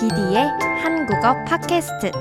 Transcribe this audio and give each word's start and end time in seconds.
디디의 0.00 0.46
한국어 0.80 1.34
팟캐스트. 1.44 2.12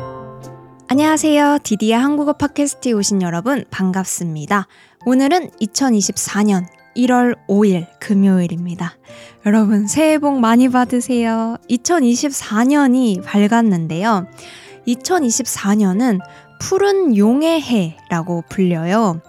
안녕하세요. 0.87 1.59
디디의 1.61 1.95
한국어 1.95 2.33
팟캐스트에 2.33 2.91
오신 2.93 3.21
여러분 3.21 3.65
반갑습니다. 3.69 4.65
오늘은 5.05 5.51
2024년 5.61 6.65
1월 6.95 7.37
5일 7.47 7.85
금요일입니다. 7.99 8.97
여러분 9.45 9.85
새해 9.85 10.17
복 10.17 10.39
많이 10.39 10.69
받으세요. 10.69 11.57
2024년이 11.69 13.23
밝았는데요. 13.23 14.25
2024년은 14.87 16.19
푸른 16.59 17.15
용의 17.15 17.61
해라고 17.61 18.43
불려요. 18.49 19.21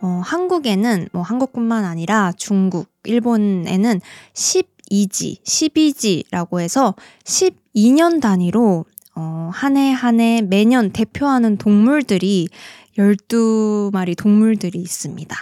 어, 0.00 0.22
한국에는 0.24 1.08
뭐 1.12 1.20
한국뿐만 1.20 1.84
아니라 1.84 2.32
중국, 2.38 2.88
일본에는 3.04 4.00
12지, 4.32 5.42
12지라고 5.44 6.60
해서 6.60 6.94
12 7.24 7.61
년 7.92 8.20
단위로 8.20 8.84
어, 9.14 9.50
한 9.52 9.76
해 9.76 9.92
한 9.92 10.20
해 10.20 10.42
매년 10.42 10.90
대표하는 10.90 11.56
동물들이 11.58 12.48
12마리 12.98 14.16
동물들이 14.16 14.78
있습니다. 14.78 15.36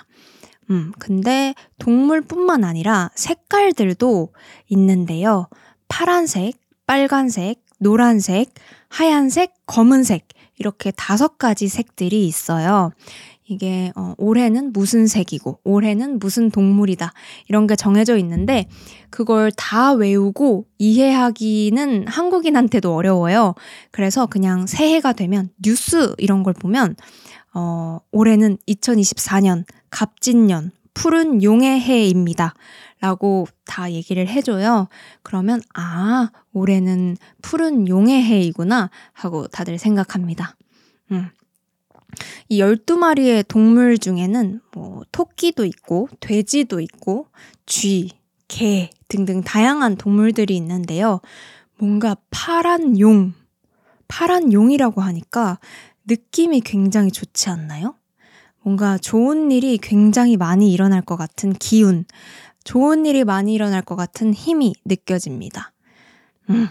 음, 0.70 0.92
근데 0.98 1.54
동물뿐만 1.78 2.64
아니라 2.64 3.10
색깔들도 3.14 4.32
있는데요. 4.68 5.48
파란색, 5.88 6.54
빨간색, 6.86 7.60
노란색, 7.78 8.52
하얀색, 8.88 9.54
검은색, 9.66 10.28
이렇게 10.58 10.90
다섯 10.92 11.38
가지 11.38 11.68
색들이 11.68 12.26
있어요. 12.26 12.92
이게 13.50 13.92
어, 13.96 14.14
올해는 14.16 14.72
무슨 14.72 15.08
색이고 15.08 15.60
올해는 15.64 16.20
무슨 16.20 16.50
동물이다 16.50 17.12
이런 17.48 17.66
게 17.66 17.74
정해져 17.74 18.16
있는데 18.16 18.68
그걸 19.10 19.50
다 19.56 19.92
외우고 19.92 20.66
이해하기는 20.78 22.06
한국인한테도 22.06 22.94
어려워요. 22.94 23.54
그래서 23.90 24.26
그냥 24.26 24.68
새해가 24.68 25.12
되면 25.14 25.50
뉴스 25.60 26.14
이런 26.18 26.44
걸 26.44 26.54
보면 26.54 26.94
어, 27.52 27.98
올해는 28.12 28.56
2024년 28.68 29.64
갑진년 29.90 30.70
푸른 30.94 31.42
용의 31.42 31.80
해입니다. 31.80 32.54
라고 33.00 33.46
다 33.64 33.90
얘기를 33.90 34.28
해줘요. 34.28 34.88
그러면, 35.22 35.62
아, 35.72 36.30
올해는 36.52 37.16
푸른 37.40 37.88
용의 37.88 38.22
해이구나 38.22 38.90
하고 39.14 39.46
다들 39.46 39.78
생각합니다. 39.78 40.56
음. 41.12 41.30
이 42.48 42.60
12마리의 42.60 43.46
동물 43.48 43.98
중에는 43.98 44.60
뭐 44.72 45.02
토끼도 45.12 45.64
있고 45.64 46.08
돼지도 46.20 46.80
있고 46.80 47.26
쥐, 47.66 48.10
개 48.48 48.90
등등 49.08 49.42
다양한 49.42 49.96
동물들이 49.96 50.56
있는데요. 50.56 51.20
뭔가 51.78 52.16
파란 52.30 52.98
용, 52.98 53.32
파란 54.08 54.52
용이라고 54.52 55.00
하니까 55.00 55.58
느낌이 56.06 56.60
굉장히 56.60 57.10
좋지 57.10 57.48
않나요? 57.48 57.94
뭔가 58.62 58.98
좋은 58.98 59.50
일이 59.50 59.78
굉장히 59.78 60.36
많이 60.36 60.72
일어날 60.72 61.00
것 61.00 61.16
같은 61.16 61.52
기운, 61.54 62.04
좋은 62.64 63.06
일이 63.06 63.24
많이 63.24 63.54
일어날 63.54 63.82
것 63.82 63.96
같은 63.96 64.34
힘이 64.34 64.74
느껴집니다. 64.84 65.72
음. 66.50 66.68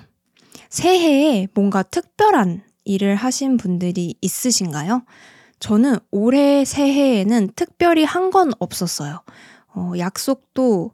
새해에 0.69 1.47
뭔가 1.53 1.81
특별한 1.81 2.61
일을 2.89 3.15
하신 3.15 3.57
분들이 3.57 4.15
있으신가요? 4.21 5.03
저는 5.59 5.97
올해 6.11 6.65
새해에는 6.65 7.51
특별히 7.55 8.03
한 8.03 8.31
건 8.31 8.51
없었어요. 8.59 9.21
어, 9.75 9.93
약속도 9.97 10.91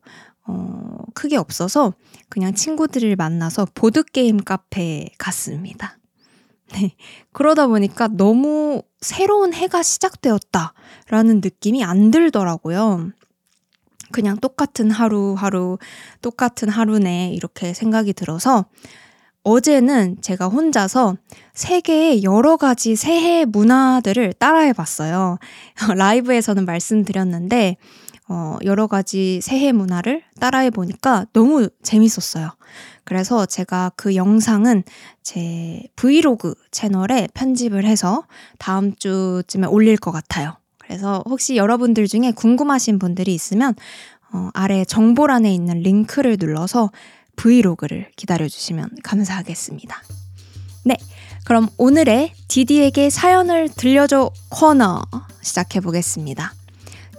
어, 0.47 0.97
크게 1.13 1.37
없어서 1.37 1.93
그냥 2.29 2.53
친구들을 2.53 3.15
만나서 3.15 3.67
보드게임 3.73 4.43
카페에 4.43 5.09
갔습니다. 5.17 5.97
네. 6.73 6.95
그러다 7.31 7.67
보니까 7.67 8.07
너무 8.09 8.81
새로운 8.99 9.53
해가 9.53 9.81
시작되었다라는 9.83 11.41
느낌이 11.41 11.83
안 11.83 12.11
들더라고요. 12.11 13.11
그냥 14.11 14.37
똑같은 14.37 14.91
하루하루, 14.91 15.77
똑같은 16.21 16.69
하루네, 16.69 17.31
이렇게 17.33 17.73
생각이 17.73 18.13
들어서 18.13 18.65
어제는 19.45 20.17
제가 20.21 20.47
혼자서 20.47 21.17
세계의 21.53 22.23
여러 22.23 22.57
가지 22.57 22.95
새해 22.95 23.45
문화들을 23.45 24.33
따라해 24.33 24.73
봤어요. 24.73 25.37
라이브에서는 25.95 26.65
말씀드렸는데, 26.65 27.77
어, 28.27 28.57
여러 28.63 28.87
가지 28.87 29.39
새해 29.41 29.71
문화를 29.71 30.23
따라해 30.39 30.71
보니까 30.71 31.27
너무 31.31 31.69
재밌었어요. 31.83 32.49
그래서 33.03 33.45
제가 33.45 33.91
그 33.95 34.15
영상은 34.15 34.83
제 35.21 35.83
브이로그 35.95 36.55
채널에 36.71 37.27
편집을 37.35 37.85
해서 37.85 38.23
다음 38.57 38.95
주쯤에 38.95 39.67
올릴 39.67 39.95
것 39.97 40.11
같아요. 40.11 40.57
그래서 40.79 41.23
혹시 41.27 41.55
여러분들 41.55 42.07
중에 42.07 42.31
궁금하신 42.31 42.97
분들이 42.97 43.35
있으면 43.35 43.75
어, 44.33 44.49
아래 44.55 44.83
정보란에 44.85 45.53
있는 45.53 45.81
링크를 45.81 46.37
눌러서 46.39 46.89
브이로그를 47.35 48.11
기다려주시면 48.15 48.89
감사하겠습니다. 49.03 50.01
네. 50.83 50.97
그럼 51.45 51.67
오늘의 51.77 52.33
디디에게 52.47 53.09
사연을 53.09 53.69
들려줘 53.69 54.31
코너 54.49 55.03
시작해 55.41 55.79
보겠습니다. 55.79 56.53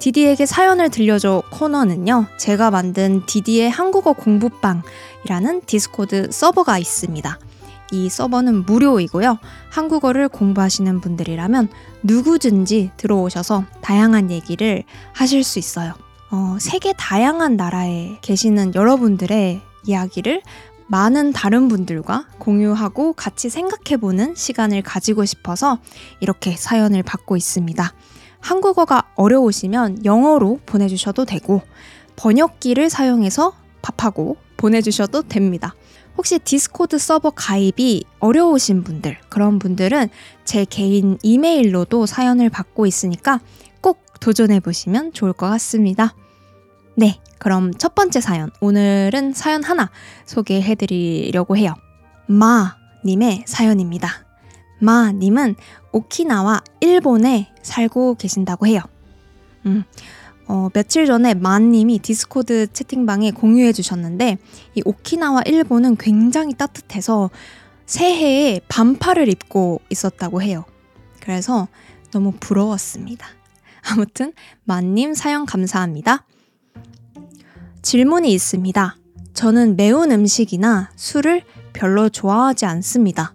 디디에게 0.01 0.47
사연을 0.47 0.91
들려줘 0.91 1.43
코너는요, 1.51 2.27
제가 2.39 2.71
만든 2.71 3.25
디디의 3.27 3.71
한국어 3.71 4.13
공부방이라는 4.13 5.63
디스코드 5.67 6.29
서버가 6.31 6.79
있습니다. 6.79 7.39
이 7.93 8.09
서버는 8.09 8.67
무료이고요. 8.67 9.39
한국어를 9.71 10.29
공부하시는 10.29 11.01
분들이라면 11.01 11.69
누구든지 12.03 12.91
들어오셔서 12.97 13.65
다양한 13.81 14.31
얘기를 14.31 14.83
하실 15.13 15.45
수 15.45 15.59
있어요. 15.59 15.95
어, 16.31 16.57
세계 16.61 16.93
다양한 16.93 17.57
나라에 17.57 18.19
계시는 18.23 18.75
여러분들의 18.75 19.63
이야기를 19.87 20.43
많은 20.89 21.33
다른 21.33 21.69
분들과 21.69 22.27
공유하고 22.39 23.15
같이 23.15 23.49
생각해보는 23.49 24.35
시간을 24.37 24.83
가지고 24.83 25.25
싶어서 25.25 25.79
이렇게 26.21 26.57
사연을 26.57 27.03
받고 27.03 27.37
있습니다. 27.37 27.93
한국어가 28.41 29.11
어려우시면 29.17 30.05
영어로 30.05 30.61
보내주셔도 30.67 31.25
되고 31.25 31.63
번역기를 32.15 32.89
사용해서 32.91 33.55
번역하고 33.83 34.37
보내주셔도 34.57 35.23
됩니다. 35.23 35.75
혹시 36.17 36.39
디스코드 36.39 36.99
서버 36.99 37.31
가입이 37.31 38.05
어려우신 38.21 38.85
분들, 38.85 39.19
그런 39.29 39.59
분들은 39.59 40.09
제 40.45 40.65
개인 40.65 41.19
이메일로도 41.23 42.07
사연을 42.07 42.49
받고 42.49 42.87
있으니까 42.87 43.41
꼭 43.83 44.03
도전해보시면 44.21 45.13
좋을 45.13 45.33
것 45.33 45.49
같습니다. 45.51 46.15
네, 46.95 47.21
그럼 47.39 47.73
첫 47.75 47.95
번째 47.95 48.21
사연. 48.21 48.51
오늘은 48.61 49.33
사연 49.33 49.63
하나 49.63 49.91
소개해 50.25 50.75
드리려고 50.75 51.57
해요. 51.57 51.75
마님의 52.27 53.45
사연입니다. 53.47 54.27
마님은 54.81 55.57
오키나와 55.93 56.63
일본에 56.81 57.53
살고 57.63 58.17
계신다고 58.17 58.67
해요. 58.67 58.81
음, 59.65 59.85
어, 60.49 60.69
며칠 60.73 61.07
전에 61.07 61.35
마님이 61.35 61.99
디스코드 61.99 62.73
채팅방에 62.73 63.33
공유해 63.33 63.73
주셨는데, 63.73 64.39
이 64.75 64.83
오키나와 64.85 65.43
일본은 65.47 65.97
굉장히 65.97 66.55
따뜻해서 66.55 67.31
새해에 67.87 68.61
반팔을 68.69 69.29
입고 69.29 69.81
있었다고 69.91 70.43
해요. 70.43 70.65
그래서 71.21 71.69
너무 72.13 72.33
부러웠습니다. 72.39 73.27
아무튼, 73.91 74.33
마님 74.65 75.15
사연 75.15 75.47
감사합니다. 75.47 76.25
질문이 77.87 78.33
있습니다. 78.33 78.97
저는 79.33 79.77
매운 79.77 80.11
음식이나 80.11 80.91
술을 80.97 81.43
별로 81.73 82.09
좋아하지 82.09 82.67
않습니다. 82.67 83.33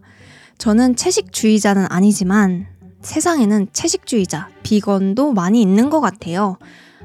저는 0.57 0.97
채식주의자는 0.97 1.85
아니지만 1.89 2.67
세상에는 3.01 3.69
채식주의자, 3.71 4.49
비건도 4.61 5.31
많이 5.31 5.61
있는 5.61 5.89
것 5.89 6.01
같아요. 6.01 6.57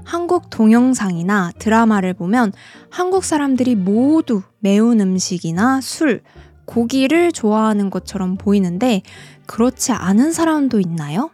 한국 0.03 0.51
동영상이나 0.51 1.53
드라마를 1.57 2.15
보면 2.15 2.53
한국 2.91 3.23
사람들이 3.23 3.77
모두 3.77 4.43
매운 4.59 5.01
음식이나 5.01 5.81
술, 5.81 6.23
고기를 6.65 7.31
좋아하는 7.31 7.91
것처럼 7.91 8.39
보이는데 8.39 9.03
그렇지 9.47 9.93
않은 9.93 10.33
사람도 10.33 10.81
있나요? 10.81 11.31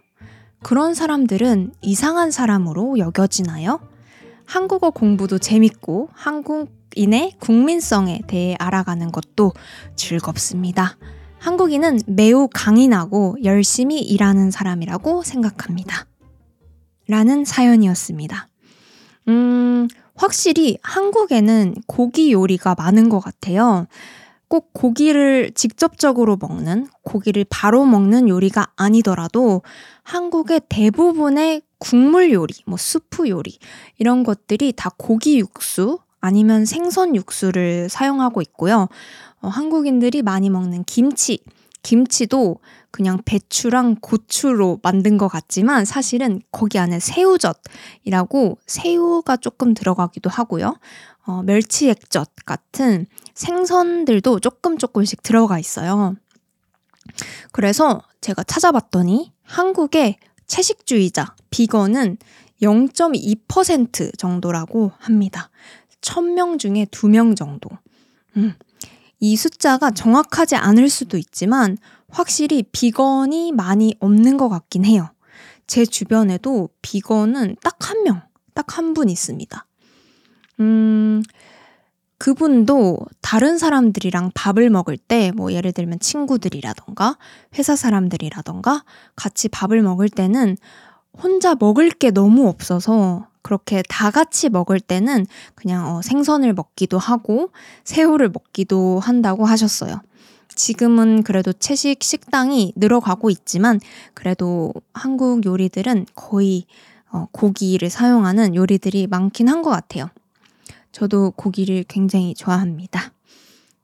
그런 0.62 0.92
사람들은 0.92 1.72
이상한 1.80 2.30
사람으로 2.30 2.98
여겨지나요? 2.98 3.80
한국어 4.52 4.90
공부도 4.90 5.38
재밌고 5.38 6.10
한국인의 6.12 7.36
국민성에 7.40 8.20
대해 8.26 8.54
알아가는 8.58 9.10
것도 9.10 9.52
즐겁습니다. 9.96 10.98
한국인은 11.38 12.00
매우 12.06 12.48
강인하고 12.52 13.36
열심히 13.44 14.00
일하는 14.00 14.50
사람이라고 14.50 15.22
생각합니다. 15.22 16.04
라는 17.08 17.46
사연이었습니다. 17.46 18.48
음, 19.28 19.88
확실히 20.14 20.76
한국에는 20.82 21.74
고기 21.86 22.30
요리가 22.30 22.74
많은 22.76 23.08
것 23.08 23.20
같아요. 23.20 23.86
꼭 24.48 24.74
고기를 24.74 25.52
직접적으로 25.54 26.36
먹는, 26.38 26.88
고기를 27.04 27.46
바로 27.48 27.86
먹는 27.86 28.28
요리가 28.28 28.66
아니더라도 28.76 29.62
한국의 30.02 30.60
대부분의 30.68 31.62
국물 31.82 32.32
요리, 32.32 32.54
뭐 32.64 32.78
수프 32.78 33.28
요리, 33.28 33.58
이런 33.98 34.22
것들이 34.22 34.72
다 34.76 34.88
고기 34.96 35.40
육수 35.40 35.98
아니면 36.20 36.64
생선 36.64 37.16
육수를 37.16 37.88
사용하고 37.88 38.40
있고요. 38.42 38.88
어, 39.40 39.48
한국인들이 39.48 40.22
많이 40.22 40.48
먹는 40.48 40.84
김치, 40.84 41.40
김치도 41.82 42.58
그냥 42.92 43.18
배추랑 43.24 43.96
고추로 44.00 44.78
만든 44.80 45.18
것 45.18 45.26
같지만 45.26 45.84
사실은 45.84 46.40
거기 46.52 46.78
안에 46.78 47.00
새우젓이라고 47.00 48.58
새우가 48.64 49.38
조금 49.38 49.74
들어가기도 49.74 50.30
하고요. 50.30 50.76
어, 51.26 51.42
멸치 51.42 51.90
액젓 51.90 52.30
같은 52.46 53.06
생선들도 53.34 54.38
조금 54.38 54.78
조금씩 54.78 55.24
들어가 55.24 55.58
있어요. 55.58 56.14
그래서 57.50 58.02
제가 58.20 58.44
찾아봤더니 58.44 59.32
한국의 59.42 60.18
채식주의자, 60.52 61.34
비건은 61.48 62.18
0.2% 62.60 64.18
정도라고 64.18 64.92
합니다. 64.98 65.48
1000명 66.02 66.58
중에 66.58 66.84
2명 66.90 67.34
정도. 67.34 67.70
음, 68.36 68.52
이 69.18 69.34
숫자가 69.34 69.92
정확하지 69.92 70.56
않을 70.56 70.90
수도 70.90 71.16
있지만 71.16 71.78
확실히 72.10 72.64
비건이 72.70 73.52
많이 73.52 73.94
없는 73.98 74.36
것 74.36 74.50
같긴 74.50 74.84
해요. 74.84 75.08
제 75.66 75.86
주변에도 75.86 76.68
비건은 76.82 77.56
딱 77.62 77.78
한 77.88 78.02
명, 78.04 78.20
딱 78.52 78.76
한 78.76 78.92
분 78.92 79.08
있습니다. 79.08 79.66
음, 80.60 81.22
그분도 82.22 82.98
다른 83.20 83.58
사람들이랑 83.58 84.30
밥을 84.32 84.70
먹을 84.70 84.96
때, 84.96 85.32
뭐 85.34 85.52
예를 85.52 85.72
들면 85.72 85.98
친구들이라던가 85.98 87.18
회사 87.58 87.74
사람들이라던가 87.74 88.84
같이 89.16 89.48
밥을 89.48 89.82
먹을 89.82 90.08
때는 90.08 90.56
혼자 91.20 91.56
먹을 91.58 91.90
게 91.90 92.12
너무 92.12 92.46
없어서 92.46 93.26
그렇게 93.42 93.82
다 93.88 94.12
같이 94.12 94.50
먹을 94.50 94.78
때는 94.78 95.26
그냥 95.56 95.96
어, 95.96 96.00
생선을 96.00 96.52
먹기도 96.52 96.96
하고 96.96 97.50
새우를 97.82 98.28
먹기도 98.28 99.00
한다고 99.00 99.44
하셨어요. 99.44 100.00
지금은 100.54 101.24
그래도 101.24 101.52
채식 101.52 102.04
식당이 102.04 102.74
늘어가고 102.76 103.30
있지만 103.30 103.80
그래도 104.14 104.72
한국 104.94 105.44
요리들은 105.44 106.06
거의 106.14 106.66
어, 107.10 107.26
고기를 107.32 107.90
사용하는 107.90 108.54
요리들이 108.54 109.08
많긴 109.08 109.48
한 109.48 109.60
것 109.62 109.70
같아요. 109.70 110.08
저도 110.92 111.32
고기를 111.32 111.84
굉장히 111.88 112.34
좋아합니다. 112.34 113.12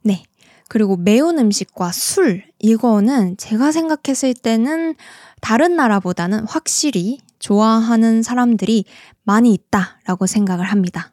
네. 0.03 0.23
그리고 0.69 0.97
매운 0.97 1.39
음식과 1.39 1.93
술, 1.93 2.45
이거는 2.59 3.37
제가 3.39 3.73
생각했을 3.73 4.35
때는 4.35 4.95
다른 5.41 5.77
나라보다는 5.77 6.45
확실히 6.47 7.19
좋아하는 7.39 8.23
사람들이 8.23 8.85
많이 9.23 9.55
있다라고 9.55 10.27
생각을 10.27 10.67
합니다. 10.67 11.13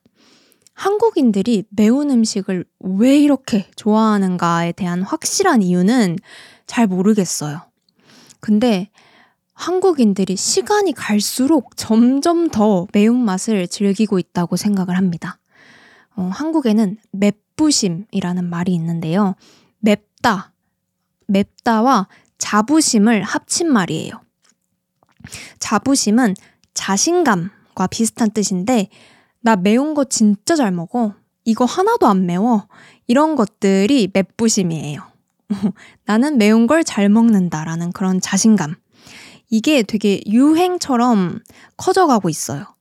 한국인들이 0.74 1.64
매운 1.70 2.12
음식을 2.12 2.66
왜 2.80 3.18
이렇게 3.18 3.70
좋아하는가에 3.78 4.74
대한 4.74 5.02
확실한 5.04 5.62
이유는 5.62 6.18
잘 6.68 6.86
모르겠어요. 6.86 7.62
근데 8.42 8.90
한국인들이 9.54 10.36
시간이 10.36 10.92
갈수록 10.92 11.78
점점 11.78 12.50
더 12.50 12.88
매운맛을 12.92 13.70
즐기고 13.70 14.20
있다고 14.20 14.58
생각을 14.58 14.98
합니다. 14.98 15.40
어, 16.16 16.30
한국에는 16.34 16.98
맵부심이라는 17.12 18.46
말이 18.50 18.74
있는데요. 18.74 19.36
맵다, 19.80 20.54
맵다와 21.28 22.08
자부심을 22.38 23.24
합친 23.24 23.72
말이에요. 23.72 24.22
자부심은 25.60 26.36
자신감과 26.74 27.88
비슷한 27.90 28.32
뜻인데, 28.32 28.90
나 29.42 29.56
매운 29.56 29.94
거 29.94 30.04
진짜 30.06 30.56
잘 30.56 30.72
먹어. 30.72 31.16
이거 31.44 31.66
하나도 31.66 32.08
안 32.08 32.26
매워. 32.26 32.68
이런 33.08 33.36
것들이 33.36 34.10
맵부심이에요. 34.14 35.02
나는 36.06 36.38
매운 36.38 36.66
걸 36.68 36.84
잘 36.84 37.10
먹는다라는 37.10 37.92
그런 37.92 38.20
자신감. 38.20 38.76
이게 39.50 39.84
되게 39.84 40.22
유행처럼 40.28 41.40
커져가고 41.78 42.30
있어요. 42.30 42.75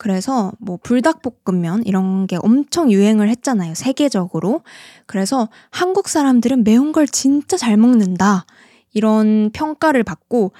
그래서 0.00 0.50
뭐 0.58 0.78
불닭볶음면 0.82 1.82
이런 1.84 2.26
게 2.26 2.38
엄청 2.40 2.90
유행을 2.90 3.28
했잖아요. 3.28 3.74
세계적으로. 3.74 4.62
그래서 5.04 5.50
한국 5.68 6.08
사람들은 6.08 6.64
매운 6.64 6.92
걸 6.92 7.06
진짜 7.06 7.58
잘 7.58 7.76
먹는다. 7.76 8.46
이런 8.94 9.50
평가를 9.52 10.02
받고 10.02 10.52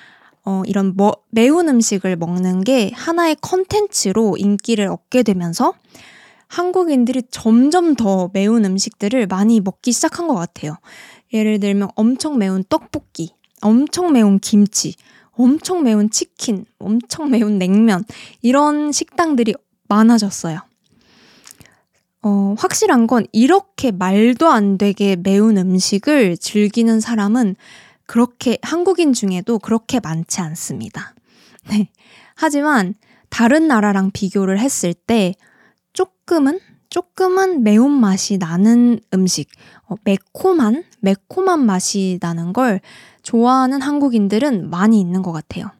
어, 0.44 0.62
이런 0.66 0.92
뭐, 0.94 1.16
매운 1.30 1.70
음식을 1.70 2.16
먹는 2.16 2.64
게 2.64 2.90
하나의 2.94 3.36
컨텐츠로 3.40 4.36
인기를 4.36 4.88
얻게 4.88 5.22
되면서 5.22 5.72
한국인들이 6.46 7.22
점점 7.30 7.94
더 7.94 8.28
매운 8.34 8.66
음식들을 8.66 9.26
많이 9.26 9.62
먹기 9.62 9.92
시작한 9.92 10.28
것 10.28 10.34
같아요. 10.34 10.76
예를 11.32 11.60
들면 11.60 11.88
엄청 11.94 12.36
매운 12.36 12.62
떡볶이, 12.68 13.32
엄청 13.62 14.12
매운 14.12 14.38
김치, 14.38 14.96
엄청 15.40 15.82
매운 15.82 16.10
치킨, 16.10 16.66
엄청 16.78 17.30
매운 17.30 17.58
냉면, 17.58 18.04
이런 18.42 18.92
식당들이 18.92 19.54
많아졌어요. 19.88 20.60
어, 22.22 22.54
확실한 22.58 23.06
건 23.06 23.26
이렇게 23.32 23.90
말도 23.90 24.48
안 24.48 24.76
되게 24.76 25.16
매운 25.16 25.56
음식을 25.56 26.36
즐기는 26.36 27.00
사람은 27.00 27.56
그렇게 28.04 28.58
한국인 28.62 29.14
중에도 29.14 29.58
그렇게 29.58 30.00
많지 30.00 30.40
않습니다. 30.40 31.14
네. 31.70 31.88
하지만 32.34 32.94
다른 33.30 33.68
나라랑 33.68 34.10
비교를 34.10 34.58
했을 34.58 34.92
때 34.92 35.34
조금은 35.94 36.60
조금은 36.90 37.62
매운맛이 37.62 38.38
나는 38.38 38.98
음식, 39.14 39.48
어, 39.79 39.79
매콤한 40.04 40.84
매콤한 41.00 41.64
맛이 41.64 42.18
나는 42.20 42.52
걸 42.52 42.80
좋아하는 43.22 43.80
한국인들은 43.80 44.70
많이 44.70 45.00
있는 45.00 45.22
것 45.22 45.32
같아요. 45.32 45.70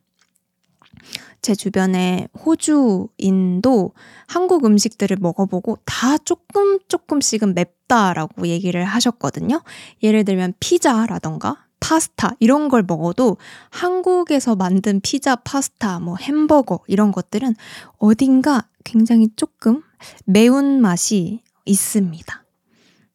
제 1.43 1.55
주변에 1.55 2.29
호주인도 2.45 3.93
한국 4.27 4.65
음식들을 4.67 5.17
먹어보고 5.21 5.79
다 5.85 6.19
조금 6.19 6.79
조금씩은 6.87 7.55
맵다라고 7.55 8.47
얘기를 8.49 8.85
하셨거든요. 8.85 9.63
예를 10.03 10.25
들면 10.25 10.55
피자라던가 10.61 11.67
파스타 11.81 12.37
이런 12.41 12.69
걸 12.69 12.85
먹어도 12.87 13.39
한국에서 13.71 14.55
만든 14.55 15.01
피자, 15.01 15.35
파스타, 15.35 15.99
뭐 15.99 16.17
햄버거 16.17 16.81
이런 16.87 17.11
것들은 17.11 17.55
어딘가 17.97 18.69
굉장히 18.85 19.29
조금 19.35 19.83
매운 20.27 20.81
맛이 20.81 21.41
있습니다. 21.65 22.45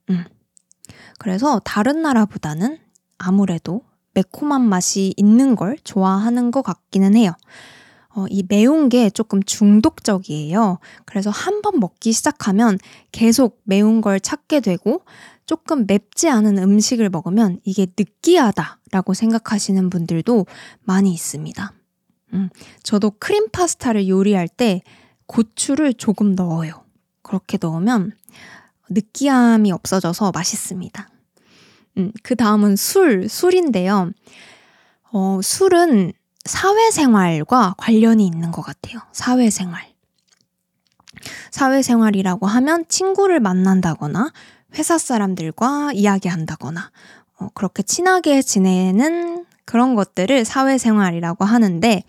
음. 0.09 0.25
그래서 1.19 1.59
다른 1.63 2.01
나라보다는 2.01 2.77
아무래도 3.17 3.81
매콤한 4.13 4.61
맛이 4.61 5.13
있는 5.17 5.55
걸 5.55 5.77
좋아하는 5.83 6.51
것 6.51 6.61
같기는 6.61 7.15
해요. 7.15 7.31
어, 8.15 8.25
이 8.29 8.43
매운 8.47 8.87
게 8.87 9.09
조금 9.09 9.43
중독적이에요. 9.43 10.79
그래서 11.05 11.29
한 11.29 11.61
번 11.61 11.79
먹기 11.79 12.13
시작하면 12.13 12.77
계속 13.11 13.59
매운 13.63 13.99
걸 14.01 14.19
찾게 14.19 14.61
되고 14.61 15.01
조금 15.45 15.85
맵지 15.85 16.29
않은 16.29 16.57
음식을 16.57 17.09
먹으면 17.09 17.59
이게 17.65 17.87
느끼하다라고 17.97 19.13
생각하시는 19.13 19.89
분들도 19.89 20.45
많이 20.81 21.13
있습니다. 21.13 21.73
음, 22.33 22.49
저도 22.83 23.11
크림 23.19 23.49
파스타를 23.49 24.07
요리할 24.07 24.47
때 24.47 24.81
고추를 25.27 25.93
조금 25.95 26.35
넣어요. 26.35 26.83
그렇게 27.21 27.57
넣으면 27.61 28.13
느끼함이 28.89 29.71
없어져서 29.71 30.31
맛있습니다. 30.31 31.09
음, 31.97 32.11
그 32.23 32.35
다음은 32.35 32.75
술, 32.75 33.29
술인데요. 33.29 34.11
어, 35.11 35.39
술은 35.41 36.13
사회생활과 36.43 37.75
관련이 37.77 38.25
있는 38.25 38.51
것 38.51 38.61
같아요. 38.61 38.99
사회생활. 39.11 39.95
사회생활이라고 41.51 42.47
하면 42.47 42.85
친구를 42.87 43.39
만난다거나 43.39 44.31
회사 44.75 44.97
사람들과 44.97 45.91
이야기한다거나 45.93 46.91
어, 47.39 47.47
그렇게 47.53 47.81
친하게 47.81 48.41
지내는 48.41 49.45
그런 49.63 49.95
것들을 49.95 50.45
사회생활이라고 50.45 51.45
하는데 51.45 52.03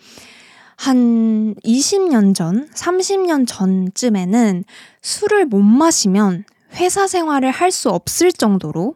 한 0.76 1.54
20년 1.64 2.34
전, 2.34 2.68
30년 2.70 3.46
전쯤에는 3.46 4.64
술을 5.00 5.46
못 5.46 5.62
마시면 5.62 6.44
회사 6.76 7.06
생활을 7.06 7.50
할 7.50 7.70
수 7.70 7.90
없을 7.90 8.32
정도로 8.32 8.94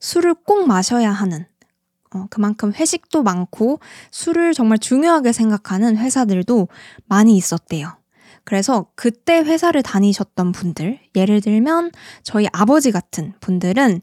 술을 0.00 0.34
꼭 0.34 0.66
마셔야 0.66 1.10
하는 1.10 1.46
어, 2.12 2.26
그만큼 2.30 2.72
회식도 2.72 3.22
많고 3.22 3.80
술을 4.10 4.52
정말 4.52 4.78
중요하게 4.78 5.32
생각하는 5.32 5.96
회사들도 5.96 6.68
많이 7.06 7.36
있었대요. 7.36 7.96
그래서 8.44 8.86
그때 8.96 9.38
회사를 9.38 9.82
다니셨던 9.82 10.52
분들, 10.52 10.98
예를 11.14 11.40
들면 11.40 11.92
저희 12.22 12.46
아버지 12.52 12.90
같은 12.90 13.34
분들은 13.40 14.00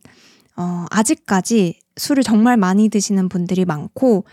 어, 0.56 0.86
아직까지 0.90 1.80
술을 1.98 2.24
정말 2.24 2.56
많이 2.56 2.90
드시는 2.90 3.28
분들이 3.30 3.66
많고, 3.66 4.26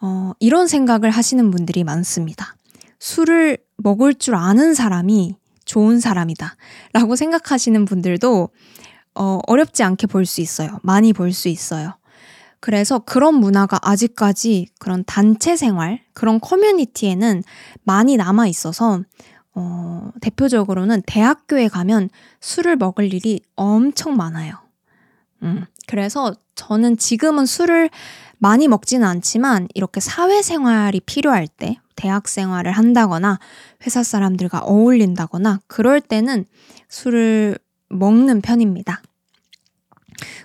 어, 0.00 0.32
이런 0.38 0.68
생각을 0.68 1.10
하시는 1.10 1.50
분들이 1.50 1.82
많습니다. 1.82 2.56
술을 3.00 3.58
먹을 3.78 4.14
줄 4.14 4.34
아는 4.34 4.74
사람이 4.74 5.36
좋은 5.68 6.00
사람이다. 6.00 6.56
라고 6.94 7.14
생각하시는 7.14 7.84
분들도 7.84 8.48
어, 9.14 9.38
어렵지 9.46 9.82
않게 9.84 10.06
볼 10.08 10.24
수 10.26 10.40
있어요. 10.40 10.80
많이 10.82 11.12
볼 11.12 11.32
수 11.32 11.48
있어요. 11.48 11.94
그래서 12.60 12.98
그런 12.98 13.34
문화가 13.34 13.78
아직까지 13.82 14.66
그런 14.80 15.04
단체 15.04 15.56
생활, 15.56 16.00
그런 16.12 16.40
커뮤니티에는 16.40 17.44
많이 17.84 18.16
남아 18.16 18.48
있어서, 18.48 19.02
어, 19.54 20.10
대표적으로는 20.20 21.02
대학교에 21.06 21.68
가면 21.68 22.10
술을 22.40 22.76
먹을 22.76 23.12
일이 23.12 23.40
엄청 23.54 24.16
많아요. 24.16 24.54
음, 25.42 25.66
그래서 25.86 26.34
저는 26.56 26.96
지금은 26.96 27.46
술을 27.46 27.90
많이 28.38 28.68
먹지는 28.68 29.06
않지만 29.06 29.68
이렇게 29.74 30.00
사회생활이 30.00 31.00
필요할 31.00 31.48
때, 31.48 31.78
대학 31.96 32.28
생활을 32.28 32.72
한다거나 32.72 33.38
회사 33.84 34.02
사람들과 34.02 34.60
어울린다거나 34.60 35.60
그럴 35.66 36.00
때는 36.00 36.44
술을 36.88 37.58
먹는 37.88 38.40
편입니다. 38.40 39.02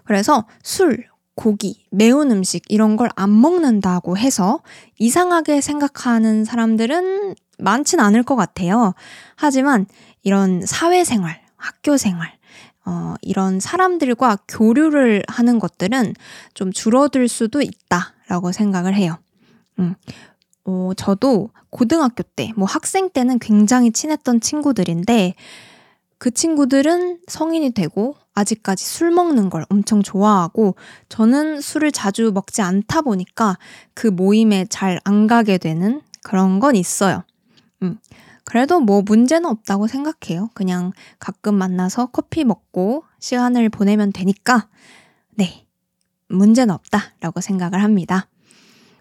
그래서 0.03 0.45
술, 0.63 1.05
고기, 1.35 1.85
매운 1.91 2.31
음식 2.31 2.63
이런 2.69 2.95
걸 2.95 3.09
안 3.15 3.39
먹는다고 3.41 4.17
해서 4.17 4.61
이상하게 4.97 5.61
생각하는 5.61 6.45
사람들은 6.45 7.35
많진 7.59 7.99
않을 7.99 8.23
것 8.23 8.35
같아요. 8.35 8.93
하지만 9.35 9.85
이런 10.23 10.65
사회생활, 10.65 11.41
학교생활, 11.57 12.31
어, 12.85 13.15
이런 13.21 13.59
사람들과 13.59 14.39
교류를 14.47 15.23
하는 15.27 15.59
것들은 15.59 16.13
좀 16.53 16.71
줄어들 16.71 17.27
수도 17.27 17.61
있다라고 17.61 18.51
생각을 18.51 18.95
해요. 18.95 19.17
음, 19.79 19.95
어, 20.65 20.91
저도 20.97 21.49
고등학교 21.69 22.23
때, 22.23 22.51
뭐 22.55 22.67
학생 22.67 23.09
때는 23.09 23.39
굉장히 23.39 23.91
친했던 23.91 24.41
친구들인데, 24.41 25.35
그 26.17 26.31
친구들은 26.31 27.19
성인이 27.27 27.71
되고 27.71 28.15
아직까지 28.33 28.85
술 28.85 29.11
먹는 29.11 29.49
걸 29.49 29.65
엄청 29.69 30.01
좋아하고 30.01 30.75
저는 31.09 31.59
술을 31.59 31.91
자주 31.91 32.31
먹지 32.33 32.61
않다 32.61 33.01
보니까 33.01 33.57
그 33.93 34.07
모임에 34.07 34.65
잘 34.69 34.99
안 35.03 35.27
가게 35.27 35.57
되는 35.57 36.01
그런 36.23 36.59
건 36.61 36.75
있어요. 36.77 37.23
음. 37.81 37.97
그래도 38.45 38.79
뭐 38.79 39.01
문제는 39.01 39.49
없다고 39.49 39.87
생각해요. 39.87 40.49
그냥 40.53 40.91
가끔 41.19 41.55
만나서 41.55 42.07
커피 42.07 42.43
먹고 42.43 43.03
시간을 43.19 43.69
보내면 43.69 44.11
되니까 44.11 44.67
네. 45.35 45.65
문제는 46.29 46.73
없다라고 46.73 47.41
생각을 47.41 47.83
합니다. 47.83 48.27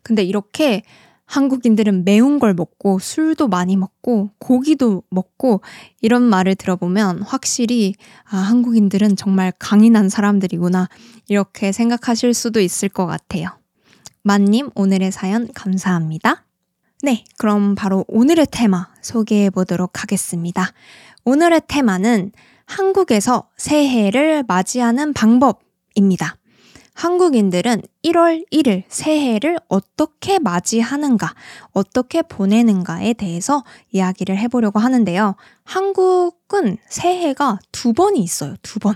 근데 0.02 0.22
이렇게 0.22 0.82
한국인들은 1.24 2.04
매운 2.04 2.38
걸 2.38 2.52
먹고 2.52 2.98
술도 2.98 3.48
많이 3.48 3.76
먹고 3.76 4.30
고기도 4.38 5.02
먹고 5.08 5.62
이런 6.02 6.22
말을 6.22 6.54
들어보면 6.56 7.22
확실히 7.22 7.94
아, 8.30 8.36
한국인들은 8.36 9.16
정말 9.16 9.52
강인한 9.58 10.10
사람들이구나 10.10 10.88
이렇게 11.28 11.72
생각하실 11.72 12.34
수도 12.34 12.60
있을 12.60 12.88
것 12.90 13.06
같아요. 13.06 13.48
만님 14.22 14.70
오늘의 14.74 15.10
사연 15.10 15.48
감사합니다. 15.54 16.44
네, 17.04 17.24
그럼 17.36 17.74
바로 17.74 18.04
오늘의 18.06 18.46
테마 18.52 18.88
소개해 19.00 19.50
보도록 19.50 20.00
하겠습니다. 20.00 20.72
오늘의 21.24 21.62
테마는 21.66 22.30
한국에서 22.64 23.48
새해를 23.56 24.44
맞이하는 24.46 25.12
방법입니다. 25.12 26.36
한국인들은 26.94 27.82
1월 28.04 28.44
1일 28.52 28.84
새해를 28.86 29.58
어떻게 29.66 30.38
맞이하는가, 30.38 31.34
어떻게 31.72 32.22
보내는가에 32.22 33.14
대해서 33.14 33.64
이야기를 33.90 34.38
해보려고 34.38 34.78
하는데요. 34.78 35.34
한국은 35.64 36.76
새해가 36.88 37.58
두 37.72 37.92
번이 37.94 38.20
있어요. 38.20 38.54
두 38.62 38.78
번. 38.78 38.94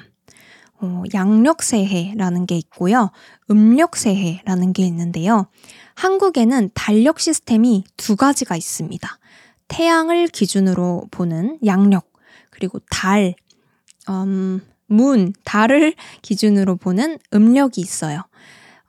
어, 0.78 1.02
양력 1.12 1.62
새해라는 1.62 2.46
게 2.46 2.56
있고요. 2.58 3.10
음력 3.50 3.96
새해라는 3.96 4.74
게 4.74 4.84
있는데요. 4.84 5.48
한국에는 5.96 6.70
달력 6.74 7.18
시스템이 7.18 7.84
두 7.96 8.16
가지가 8.16 8.54
있습니다. 8.56 9.18
태양을 9.68 10.28
기준으로 10.28 11.08
보는 11.10 11.58
양력, 11.64 12.12
그리고 12.50 12.78
달, 12.90 13.34
음, 14.08 14.60
문, 14.86 15.32
달을 15.44 15.94
기준으로 16.22 16.76
보는 16.76 17.18
음력이 17.34 17.80
있어요. 17.80 18.22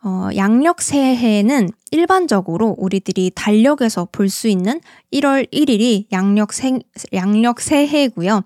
어, 0.03 0.29
양력 0.35 0.81
새해는 0.81 1.69
일반적으로 1.91 2.75
우리들이 2.77 3.31
달력에서 3.33 4.07
볼 4.11 4.29
수 4.29 4.47
있는 4.47 4.79
1월 5.11 5.51
1일이 5.51 6.05
양력 6.11 6.53
생, 6.53 6.79
양력 7.13 7.59
새해고요. 7.61 8.43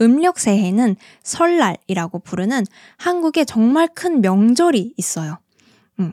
음력 0.00 0.38
새해는 0.38 0.96
설날이라고 1.22 2.20
부르는 2.20 2.64
한국에 2.96 3.44
정말 3.44 3.88
큰 3.94 4.22
명절이 4.22 4.94
있어요. 4.96 5.38
음, 6.00 6.12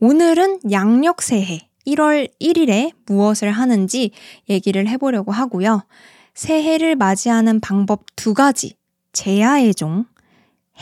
오늘은 0.00 0.60
양력 0.70 1.22
새해 1.22 1.68
1월 1.84 2.30
1일에 2.40 2.92
무엇을 3.06 3.50
하는지 3.50 4.12
얘기를 4.48 4.86
해보려고 4.86 5.32
하고요. 5.32 5.84
새해를 6.34 6.94
맞이하는 6.94 7.58
방법 7.58 8.04
두 8.14 8.32
가지, 8.32 8.74
제야의 9.12 9.74
종, 9.74 10.04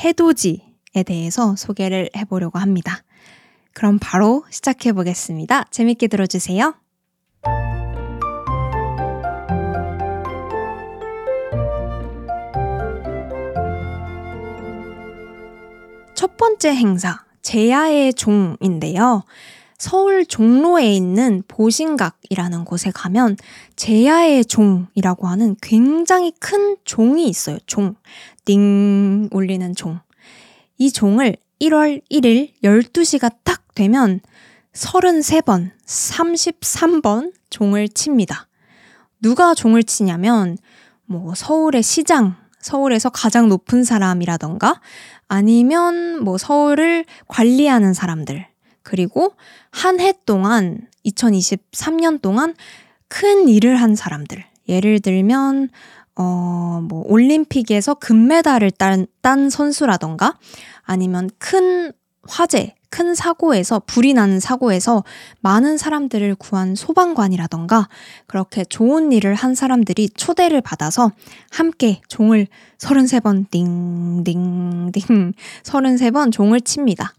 해돋이에 0.05 1.03
대해서 1.07 1.57
소개를 1.57 2.11
해보려고 2.15 2.59
합니다. 2.59 3.03
그럼 3.73 3.99
바로 3.99 4.45
시작해 4.51 4.93
보겠습니다. 4.93 5.65
재밌게 5.71 6.09
들어주세요. 6.09 6.75
첫 16.15 16.37
번째 16.37 16.75
행사, 16.75 17.26
제야의 17.47 18.15
종인데요. 18.15 19.23
서울 19.79 20.27
종로에 20.27 20.93
있는 20.93 21.45
보신각이라는 21.47 22.65
곳에 22.65 22.91
가면 22.91 23.37
제야의 23.77 24.47
종이라고 24.47 25.29
하는 25.29 25.55
굉장히 25.63 26.33
큰 26.41 26.77
종이 26.85 27.29
있어요. 27.29 27.59
종. 27.67 27.95
띵 28.45 29.29
울리는 29.31 29.77
종. 29.77 30.01
이 30.77 30.91
종을 30.91 31.37
1월 31.61 32.03
1일 32.11 32.51
12시가 32.65 33.37
딱 33.45 33.63
되면 33.77 34.19
33번, 34.73 35.71
33번 35.87 37.33
종을 37.51 37.89
칩니다. 37.89 38.49
누가 39.23 39.55
종을 39.55 39.85
치냐면 39.85 40.59
뭐 41.05 41.33
서울의 41.37 41.85
시장, 41.85 42.35
서울에서 42.67 43.11
가장 43.11 43.49
높은 43.49 43.85
사람이라던가 43.85 44.81
아니면 45.29 46.23
뭐 46.25 46.37
서울을 46.37 47.05
관리하는 47.29 47.95
사람들. 47.95 48.47
그리고 48.83 49.35
한 49.71 50.01
해 50.01 50.13
동안 50.27 50.89
2023년 51.05 52.21
동안 52.21 52.55
큰 53.09 53.49
일을 53.49 53.77
한 53.77 53.95
사람들. 53.95 54.45
예를 54.69 55.01
들면 55.01 55.69
어, 56.17 56.81
뭐, 56.89 57.05
올림픽에서 57.07 57.95
금메달을 57.95 58.71
딴, 58.71 59.07
딴 59.21 59.51
선수라던가 59.51 60.39
아니면 60.83 61.29
큰 61.39 61.93
화재, 62.27 62.75
큰 62.91 63.15
사고에서, 63.15 63.81
불이 63.87 64.15
나는 64.15 64.41
사고에서 64.41 65.05
많은 65.41 65.77
사람들을 65.79 66.35
구한 66.37 66.75
소방관이라던가 66.75 67.89
그렇게 68.27 68.65
좋은 68.65 69.13
일을 69.13 69.35
한 69.35 69.55
사람들이 69.55 70.11
초대를 70.11 70.61
받아서 70.61 71.13
함께 71.51 72.01
종을 72.09 72.47
33번 72.79 73.51
띵, 73.51 74.25
띵, 74.25 74.93
띵, 74.93 75.33
33번 75.63 76.33
종을 76.33 76.61
칩니다. 76.61 77.13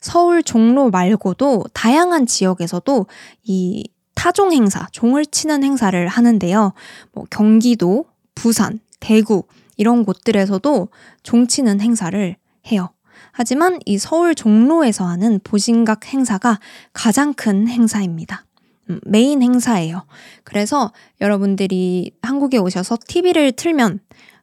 서울 0.00 0.42
종로 0.42 0.90
말고도 0.90 1.64
다양한 1.72 2.26
지역에서도 2.26 3.06
이 3.44 3.88
타종 4.14 4.52
행사, 4.52 4.86
종을 4.92 5.26
치는 5.26 5.62
행사를 5.62 6.06
하는데요. 6.08 6.72
뭐 7.12 7.24
경기도, 7.30 8.06
부산, 8.34 8.80
대구 9.00 9.44
이런 9.76 10.04
곳들에서도 10.04 10.88
종 11.22 11.46
치는 11.46 11.80
행사를 11.80 12.36
해요. 12.70 12.90
하지만 13.38 13.78
이 13.84 13.98
서울 13.98 14.34
종로에서 14.34 15.06
하는 15.06 15.40
보신각 15.44 16.06
행사가 16.06 16.58
가장 16.94 17.34
큰 17.34 17.68
행사입니다. 17.68 18.46
음, 18.88 18.98
메인 19.04 19.42
행사예요. 19.42 20.06
그래서 20.42 20.90
여러분들이 21.20 22.12
한국에 22.22 22.56
오셔서 22.56 22.96
TV를 23.06 23.52
틀면 23.52 24.00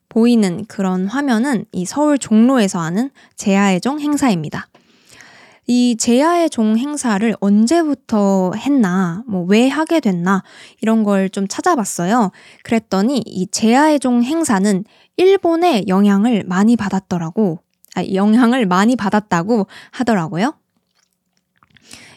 보이는 0.10 0.64
그런 0.68 1.08
화면은 1.08 1.66
이 1.72 1.86
서울 1.86 2.20
종로에서 2.20 2.80
하는 2.82 3.10
제야의 3.36 3.82
종 3.82 4.00
행사입니다. 4.00 4.68
이 5.66 5.96
제야의 5.98 6.52
종 6.52 6.78
행사를 6.78 7.34
언제부터 7.40 8.52
했나, 8.56 9.24
뭐 9.26 9.46
왜 9.48 9.70
하게 9.70 10.02
됐나, 10.02 10.44
이런 10.82 11.04
걸 11.04 11.30
좀 11.30 11.48
찾아봤어요. 11.48 12.30
그랬더니 12.64 13.24
이 13.26 13.48
제야의 13.48 14.00
종 14.00 14.22
행사는 14.22 14.84
일본의 15.18 15.86
영향을 15.88 16.44
많이 16.46 16.76
받았더라고. 16.76 17.63
아, 17.96 18.04
영향을 18.14 18.66
많이 18.66 18.96
받았다고 18.96 19.68
하더라고요. 19.92 20.56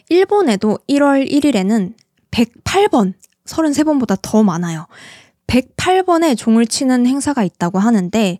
일본에도 0.09 0.79
1월 0.87 1.29
1일에는 1.29 1.93
108번, 2.31 3.13
33번보다 3.45 4.17
더 4.21 4.43
많아요. 4.43 4.87
108번의 5.47 6.37
종을 6.37 6.65
치는 6.65 7.07
행사가 7.07 7.43
있다고 7.43 7.79
하는데, 7.79 8.39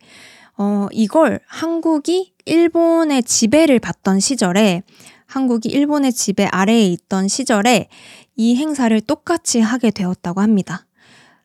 어, 0.58 0.88
이걸 0.92 1.40
한국이 1.48 2.34
일본의 2.46 3.24
지배를 3.24 3.80
받던 3.80 4.20
시절에, 4.20 4.84
한국이 5.26 5.70
일본의 5.70 6.14
지배 6.14 6.46
아래에 6.46 6.86
있던 6.88 7.28
시절에 7.28 7.90
이 8.36 8.56
행사를 8.56 9.00
똑같이 9.02 9.60
하게 9.60 9.92
되었다고 9.92 10.42
합니다. 10.42 10.86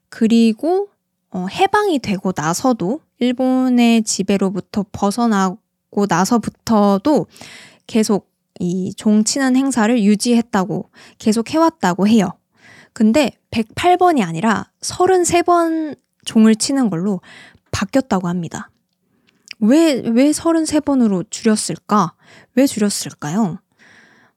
그리고 0.08 0.88
어, 1.30 1.46
해방이 1.50 1.98
되고 1.98 2.32
나서도 2.36 3.00
일본의 3.18 4.02
지배로부터 4.04 4.84
벗어나 4.92 5.56
고 5.92 6.06
나서부터도 6.08 7.26
계속 7.86 8.32
이 8.58 8.94
종치는 8.96 9.56
행사를 9.56 10.02
유지했다고 10.02 10.90
계속 11.18 11.50
해왔다고 11.50 12.08
해요. 12.08 12.32
근데 12.92 13.30
108번이 13.50 14.22
아니라 14.22 14.70
33번 14.80 15.96
종을 16.24 16.56
치는 16.56 16.90
걸로 16.90 17.20
바뀌었다고 17.70 18.28
합니다. 18.28 18.70
왜, 19.58 20.00
왜 20.00 20.30
33번으로 20.30 21.24
줄였을까? 21.30 22.14
왜 22.54 22.66
줄였을까요? 22.66 23.58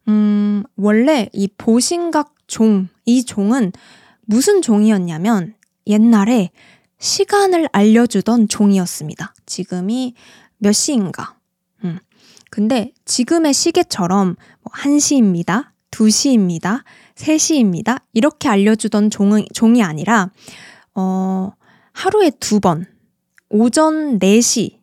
음, 0.08 0.64
원래 0.76 1.30
이 1.34 1.48
보신각 1.48 2.36
종, 2.48 2.90
이 3.06 3.24
종은 3.24 3.72
무슨 4.26 4.62
종이었냐면 4.62 5.56
옛날에 5.88 6.52
시간을 7.00 7.70
알려주던 7.72 8.48
종이었습니다. 8.48 9.34
지금이 9.46 10.16
몇 10.58 10.72
시인가? 10.72 11.38
음. 12.56 12.68
근데 12.68 12.94
지금의 13.04 13.54
시계처럼 13.54 14.38
1시입니다. 14.64 15.54
뭐 15.54 15.72
2시입니다. 15.92 16.84
3시입니다. 17.16 18.02
이렇게 18.14 18.48
알려주던 18.48 19.10
종이, 19.10 19.46
종이 19.54 19.84
아니라, 19.84 20.32
어, 20.94 21.52
하루에 21.92 22.32
두 22.40 22.60
번, 22.60 22.86
오전 23.50 24.20
4시, 24.20 24.80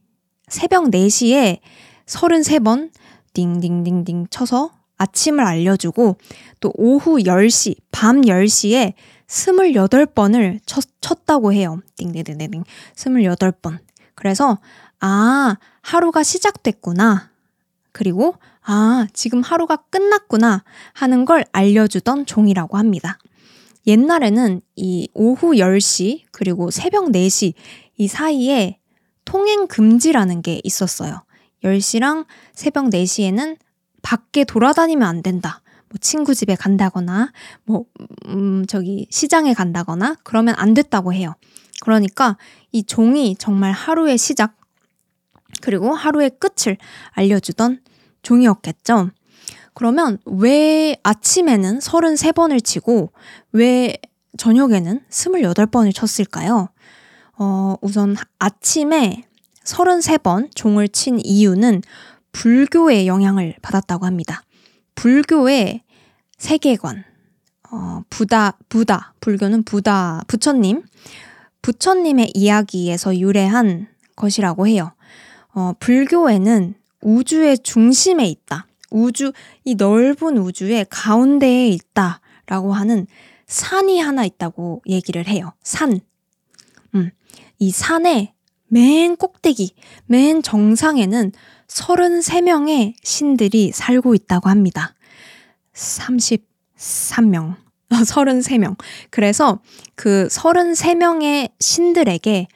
새벽 0.48 0.90
4시에 0.90 1.60
33번 2.06 2.90
띵띵띵띵 3.32 4.26
쳐서 4.30 4.70
아침을 4.98 5.44
알려주고 5.44 6.16
또 6.60 6.72
오후 6.74 7.18
10시, 7.18 7.76
밤 7.90 8.20
10시에 8.20 8.92
28번을 9.26 10.60
쳤, 10.66 10.84
쳤다고 11.00 11.54
해요. 11.54 11.80
띵띵띵띵. 11.96 12.64
28번. 12.94 13.78
그래서, 14.14 14.58
아, 15.00 15.56
하루가 15.80 16.22
시작됐구나. 16.22 17.31
그리고, 17.92 18.34
아, 18.62 19.06
지금 19.12 19.42
하루가 19.42 19.76
끝났구나 19.90 20.64
하는 20.94 21.24
걸 21.24 21.44
알려주던 21.52 22.26
종이라고 22.26 22.78
합니다. 22.78 23.18
옛날에는 23.86 24.60
이 24.76 25.08
오후 25.14 25.52
10시, 25.52 26.22
그리고 26.30 26.70
새벽 26.70 27.10
4시 27.10 27.54
이 27.98 28.08
사이에 28.08 28.78
통행 29.24 29.66
금지라는 29.66 30.42
게 30.42 30.60
있었어요. 30.64 31.22
10시랑 31.64 32.26
새벽 32.54 32.86
4시에는 32.86 33.56
밖에 34.02 34.44
돌아다니면 34.44 35.06
안 35.06 35.22
된다. 35.22 35.62
뭐 35.88 35.98
친구 36.00 36.34
집에 36.34 36.54
간다거나 36.54 37.32
뭐 37.64 37.84
음, 38.26 38.64
저기 38.66 39.06
시장에 39.10 39.54
간다거나 39.54 40.16
그러면 40.24 40.54
안 40.58 40.74
됐다고 40.74 41.12
해요. 41.12 41.34
그러니까 41.82 42.36
이 42.70 42.84
종이 42.84 43.36
정말 43.38 43.72
하루의 43.72 44.16
시작 44.16 44.56
그리고 45.62 45.94
하루의 45.94 46.32
끝을 46.38 46.76
알려주던 47.12 47.80
종이었겠죠. 48.22 49.10
그러면 49.74 50.18
왜 50.26 50.96
아침에는 51.02 51.78
33번을 51.78 52.62
치고 52.62 53.12
왜 53.52 53.96
저녁에는 54.36 55.00
28번을 55.08 55.94
쳤을까요? 55.94 56.68
어, 57.38 57.76
우선 57.80 58.16
아침에 58.38 59.24
33번 59.64 60.54
종을 60.54 60.88
친 60.88 61.18
이유는 61.22 61.82
불교의 62.32 63.06
영향을 63.06 63.56
받았다고 63.62 64.06
합니다. 64.06 64.42
불교의 64.94 65.82
세계관, 66.38 67.04
어, 67.70 68.02
부다, 68.10 68.58
부다, 68.68 69.14
불교는 69.20 69.62
부다, 69.64 70.22
부처님, 70.26 70.82
부처님의 71.62 72.32
이야기에서 72.34 73.16
유래한 73.18 73.88
것이라고 74.16 74.66
해요. 74.66 74.92
어, 75.54 75.74
불교에는 75.78 76.74
우주의 77.02 77.58
중심에 77.58 78.26
있다. 78.26 78.66
우주, 78.90 79.32
이 79.64 79.74
넓은 79.74 80.38
우주의 80.38 80.84
가운데에 80.88 81.68
있다. 81.68 82.20
라고 82.46 82.72
하는 82.72 83.06
산이 83.46 84.00
하나 84.00 84.24
있다고 84.24 84.82
얘기를 84.88 85.26
해요. 85.26 85.52
산. 85.62 86.00
음, 86.94 87.10
이 87.58 87.70
산의 87.70 88.34
맨 88.68 89.16
꼭대기, 89.16 89.74
맨 90.06 90.42
정상에는 90.42 91.32
33명의 91.68 92.94
신들이 93.02 93.72
살고 93.72 94.14
있다고 94.14 94.48
합니다. 94.48 94.94
33명. 95.74 97.56
33명. 97.90 98.76
그래서 99.10 99.60
그 99.94 100.28
33명의 100.30 101.50
신들에게 101.60 102.48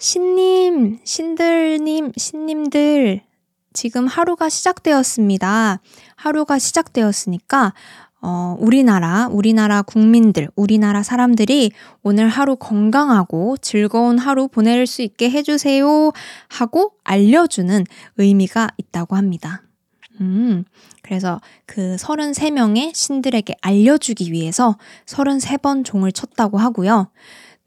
신님, 0.00 1.00
신들님, 1.02 2.12
신님들, 2.16 3.20
지금 3.72 4.06
하루가 4.06 4.48
시작되었습니다. 4.48 5.80
하루가 6.14 6.60
시작되었으니까 6.60 7.74
어, 8.20 8.56
우리나라, 8.60 9.26
우리나라 9.26 9.82
국민들, 9.82 10.48
우리나라 10.54 11.02
사람들이 11.02 11.72
오늘 12.02 12.28
하루 12.28 12.54
건강하고 12.54 13.56
즐거운 13.56 14.18
하루 14.18 14.46
보낼 14.46 14.86
수 14.86 15.02
있게 15.02 15.30
해주세요 15.30 16.12
하고 16.48 16.92
알려주는 17.02 17.84
의미가 18.18 18.68
있다고 18.76 19.16
합니다. 19.16 19.62
음, 20.20 20.64
그래서 21.02 21.40
그 21.66 21.96
33명의 21.98 22.94
신들에게 22.94 23.56
알려주기 23.60 24.30
위해서 24.30 24.76
33번 25.06 25.84
종을 25.84 26.12
쳤다고 26.12 26.58
하고요. 26.58 27.10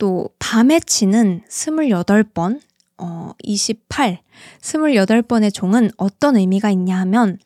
또 0.02 0.30
밤에 0.40 0.80
치는 0.80 1.44
28번, 1.48 2.60
어, 2.98 3.34
28, 3.44 4.18
28번의 4.60 5.54
종은 5.54 5.92
어떤 5.96 6.38
의미가 6.38 6.72
있냐 6.72 6.98
하면 7.02 7.38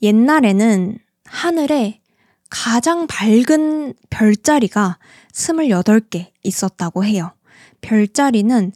옛날에는 0.00 0.98
하늘에 1.26 2.00
가장 2.48 3.06
밝은 3.06 3.92
별자리가 4.08 4.98
28개 5.34 6.28
있었다고 6.42 7.04
해요. 7.04 7.34
별자리는 7.82 8.72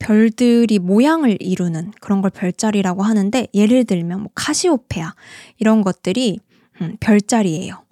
별들이 0.00 0.80
모양을 0.80 1.40
이루는 1.40 1.92
그런 2.00 2.22
걸 2.22 2.32
별자리라고 2.32 3.04
하는데 3.04 3.46
예를 3.54 3.84
들면 3.84 4.22
뭐 4.22 4.30
카시오페아 4.34 5.14
이런 5.58 5.82
것들이 5.82 6.40
음, 6.80 6.96
별자리예요. 6.98 7.84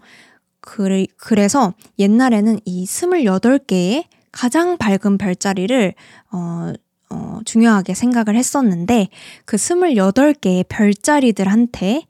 그, 0.60 1.06
그래서 1.16 1.74
옛날에는 1.98 2.60
이 2.64 2.84
28개의 2.84 4.04
가장 4.32 4.76
밝은 4.78 5.18
별자리를 5.18 5.94
어, 6.32 6.72
어, 7.10 7.40
중요하게 7.44 7.94
생각을 7.94 8.36
했었는데 8.36 9.08
그 9.44 9.56
28개의 9.56 10.66
별자리들한테 10.68 12.06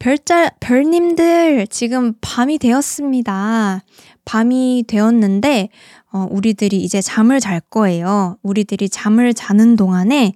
별자, 0.00 0.48
별님들, 0.60 1.66
지금 1.68 2.14
밤이 2.22 2.56
되었습니다. 2.56 3.84
밤이 4.24 4.84
되었는데, 4.88 5.68
어, 6.10 6.26
우리들이 6.30 6.78
이제 6.78 7.02
잠을 7.02 7.38
잘 7.38 7.60
거예요. 7.60 8.38
우리들이 8.42 8.88
잠을 8.88 9.34
자는 9.34 9.76
동안에 9.76 10.32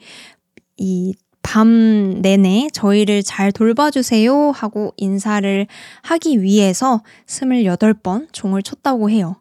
이 0.76 1.14
밤 1.54 2.20
내내 2.20 2.66
저희를 2.72 3.22
잘 3.22 3.52
돌봐주세요 3.52 4.50
하고 4.50 4.92
인사를 4.96 5.68
하기 6.02 6.42
위해서 6.42 7.00
28번 7.26 8.26
종을 8.32 8.60
쳤다고 8.60 9.08
해요. 9.08 9.36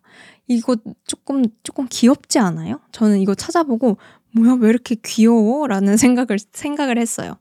이거 0.48 0.78
조금, 1.08 1.44
조금 1.64 1.88
귀엽지 1.90 2.38
않아요? 2.38 2.80
저는 2.92 3.18
이거 3.18 3.34
찾아보고, 3.34 3.98
뭐야, 4.36 4.58
왜 4.60 4.70
이렇게 4.70 4.94
귀여워? 5.04 5.66
라는 5.66 5.98
생각을, 5.98 6.38
생각을 6.52 7.00
했어요. 7.00 7.38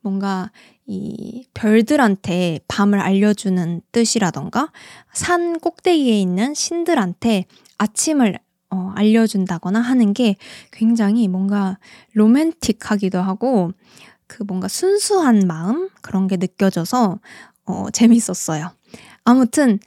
뭔가 0.00 0.50
이 0.86 1.44
별들한테 1.52 2.60
밤을 2.66 3.00
알려주는 3.00 3.82
뜻이라던가 3.92 4.72
산 5.12 5.58
꼭대기에 5.58 6.18
있는 6.18 6.54
신들한테 6.54 7.44
아침을 7.76 8.38
어, 8.70 8.92
알려준다거나 8.96 9.80
하는 9.80 10.14
게 10.14 10.36
굉장히 10.72 11.28
뭔가 11.28 11.78
로맨틱하기도 12.14 13.20
하고 13.20 13.72
그 14.26 14.42
뭔가 14.42 14.68
순수한 14.68 15.46
마음 15.46 15.88
그런 16.02 16.26
게 16.26 16.36
느껴져서 16.36 17.18
어, 17.66 17.90
재밌었어요. 17.92 18.70
아무튼 19.24 19.78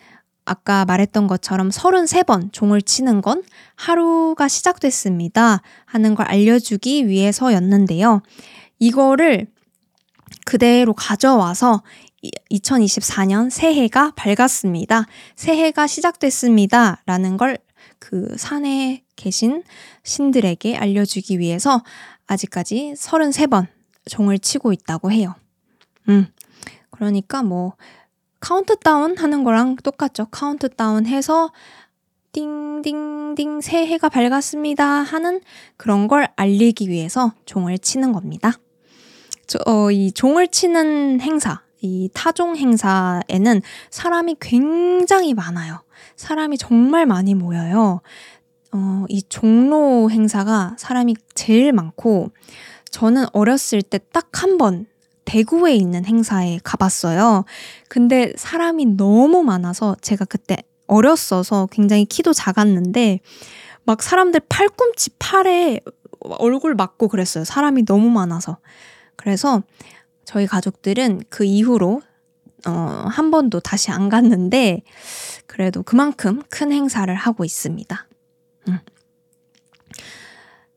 아까 0.45 0.85
말했던 0.85 1.27
것처럼 1.27 1.69
33번 1.69 2.51
종을 2.53 2.81
치는 2.81 3.21
건 3.21 3.43
하루가 3.75 4.47
시작됐습니다 4.47 5.61
하는 5.85 6.15
걸 6.15 6.25
알려주기 6.27 7.07
위해서였는데요. 7.07 8.21
이거를 8.79 9.47
그대로 10.45 10.93
가져와서 10.93 11.83
2024년 12.51 13.49
새해가 13.49 14.13
밝았습니다. 14.15 15.05
새해가 15.35 15.87
시작됐습니다. 15.87 17.01
라는 17.05 17.37
걸 17.37 17.57
그 17.99 18.35
산에 18.37 19.03
계신 19.15 19.63
신들에게 20.03 20.77
알려주기 20.77 21.39
위해서 21.39 21.83
아직까지 22.27 22.93
33번 22.97 23.67
종을 24.07 24.39
치고 24.39 24.73
있다고 24.73 25.11
해요. 25.11 25.35
음. 26.09 26.27
그러니까 26.89 27.43
뭐 27.43 27.75
카운트다운 28.39 29.17
하는 29.17 29.43
거랑 29.43 29.77
똑같죠. 29.77 30.27
카운트다운 30.31 31.05
해서 31.05 31.51
띵띵띵 32.31 33.61
새해가 33.61 34.09
밝았습니다 34.09 34.85
하는 34.85 35.41
그런 35.75 36.07
걸 36.07 36.27
알리기 36.35 36.89
위해서 36.89 37.33
종을 37.45 37.77
치는 37.79 38.11
겁니다. 38.11 38.53
저, 39.47 39.59
어, 39.65 39.89
이 39.91 40.11
종을 40.11 40.47
치는 40.49 41.21
행사, 41.21 41.61
이 41.81 42.09
타종 42.13 42.57
행사에는 42.57 43.61
사람이 43.89 44.35
굉장히 44.39 45.33
많아요. 45.33 45.83
사람이 46.15 46.57
정말 46.57 47.05
많이 47.05 47.33
모여요. 47.33 48.01
어, 48.73 49.05
이 49.07 49.23
종로 49.23 50.11
행사가 50.11 50.75
사람이 50.77 51.15
제일 51.33 51.71
많고, 51.71 52.31
저는 52.91 53.25
어렸을 53.33 53.81
때 53.81 53.99
딱 53.99 54.29
한 54.33 54.57
번 54.57 54.85
대구에 55.25 55.75
있는 55.75 56.05
행사에 56.05 56.59
가봤어요. 56.63 57.43
근데 57.89 58.31
사람이 58.37 58.85
너무 58.97 59.43
많아서 59.43 59.95
제가 60.01 60.23
그때 60.25 60.57
어렸어서 60.87 61.67
굉장히 61.69 62.05
키도 62.05 62.31
작았는데, 62.31 63.19
막 63.83 64.01
사람들 64.01 64.41
팔꿈치 64.47 65.09
팔에 65.19 65.81
얼굴 66.21 66.75
맞고 66.75 67.09
그랬어요. 67.09 67.43
사람이 67.43 67.83
너무 67.85 68.09
많아서. 68.09 68.57
그래서 69.17 69.63
저희 70.23 70.47
가족들은 70.47 71.23
그 71.29 71.43
이후로 71.43 72.01
어, 72.67 72.71
한 72.71 73.29
번도 73.31 73.59
다시 73.59 73.91
안 73.91 74.09
갔는데 74.09 74.83
그래도 75.45 75.83
그만큼 75.83 76.41
큰 76.49 76.71
행사를 76.71 77.13
하고 77.13 77.45
있습니다. 77.45 78.07
음. 78.69 78.79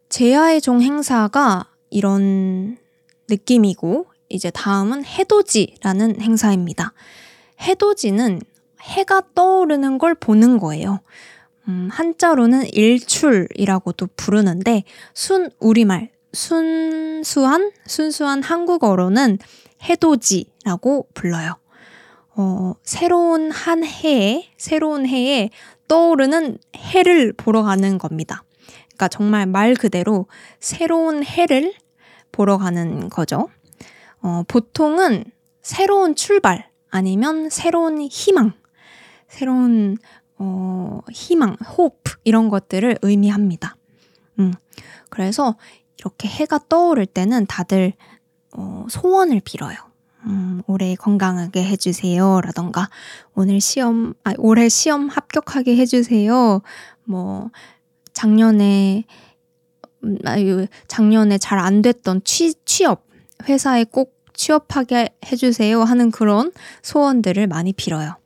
제야의 0.08 0.60
종 0.60 0.82
행사가 0.82 1.69
이런 1.90 2.76
느낌이고 3.28 4.06
이제 4.28 4.50
다음은 4.50 5.04
해돋이라는 5.04 6.20
행사입니다. 6.20 6.92
해돋이는 7.60 8.40
해가 8.80 9.22
떠오르는 9.34 9.98
걸 9.98 10.14
보는 10.14 10.58
거예요. 10.58 11.00
음, 11.68 11.88
한자로는 11.92 12.72
일출이라고도 12.72 14.08
부르는데 14.16 14.84
순 15.12 15.50
우리말 15.58 16.10
순수한 16.32 17.72
순수한 17.86 18.42
한국어로는 18.42 19.38
해돋이라고 19.82 21.08
불러요. 21.14 21.56
어, 22.36 22.74
새로운 22.82 23.50
한 23.50 23.84
해에 23.84 24.48
새로운 24.56 25.06
해에 25.06 25.50
떠오르는 25.88 26.58
해를 26.76 27.32
보러 27.32 27.62
가는 27.62 27.98
겁니다. 27.98 28.44
그러니까 29.00 29.08
정말 29.08 29.46
말 29.46 29.74
그대로 29.74 30.26
새로운 30.60 31.24
해를 31.24 31.74
보러 32.40 32.56
가는 32.56 33.10
거죠. 33.10 33.50
어, 34.22 34.44
보통은 34.48 35.24
새로운 35.60 36.14
출발 36.14 36.70
아니면 36.88 37.50
새로운 37.50 38.00
희망, 38.00 38.54
새로운 39.28 39.98
어, 40.38 41.00
희망, 41.12 41.56
호프 41.56 42.16
이런 42.24 42.48
것들을 42.48 42.96
의미합니다. 43.02 43.76
음, 44.38 44.54
그래서 45.10 45.56
이렇게 45.98 46.28
해가 46.28 46.60
떠오를 46.66 47.04
때는 47.04 47.44
다들 47.44 47.92
어, 48.56 48.86
소원을 48.88 49.42
빌어요. 49.44 49.76
음, 50.24 50.62
올해 50.66 50.94
건강하게 50.94 51.62
해주세요. 51.62 52.40
라던가, 52.40 52.88
오늘 53.34 53.60
시험, 53.60 54.14
아, 54.24 54.32
올해 54.38 54.70
시험 54.70 55.10
합격하게 55.10 55.76
해주세요. 55.76 56.62
뭐, 57.04 57.50
작년에, 58.14 59.04
작년에 60.88 61.38
잘 61.38 61.58
안 61.58 61.82
됐던 61.82 62.22
취, 62.24 62.54
취업, 62.64 63.04
회사에 63.48 63.84
꼭 63.84 64.14
취업하게 64.34 65.10
해주세요. 65.26 65.82
하는 65.82 66.10
그런 66.10 66.52
소원들을 66.82 67.46
많이 67.46 67.72
빌어요. 67.72 68.16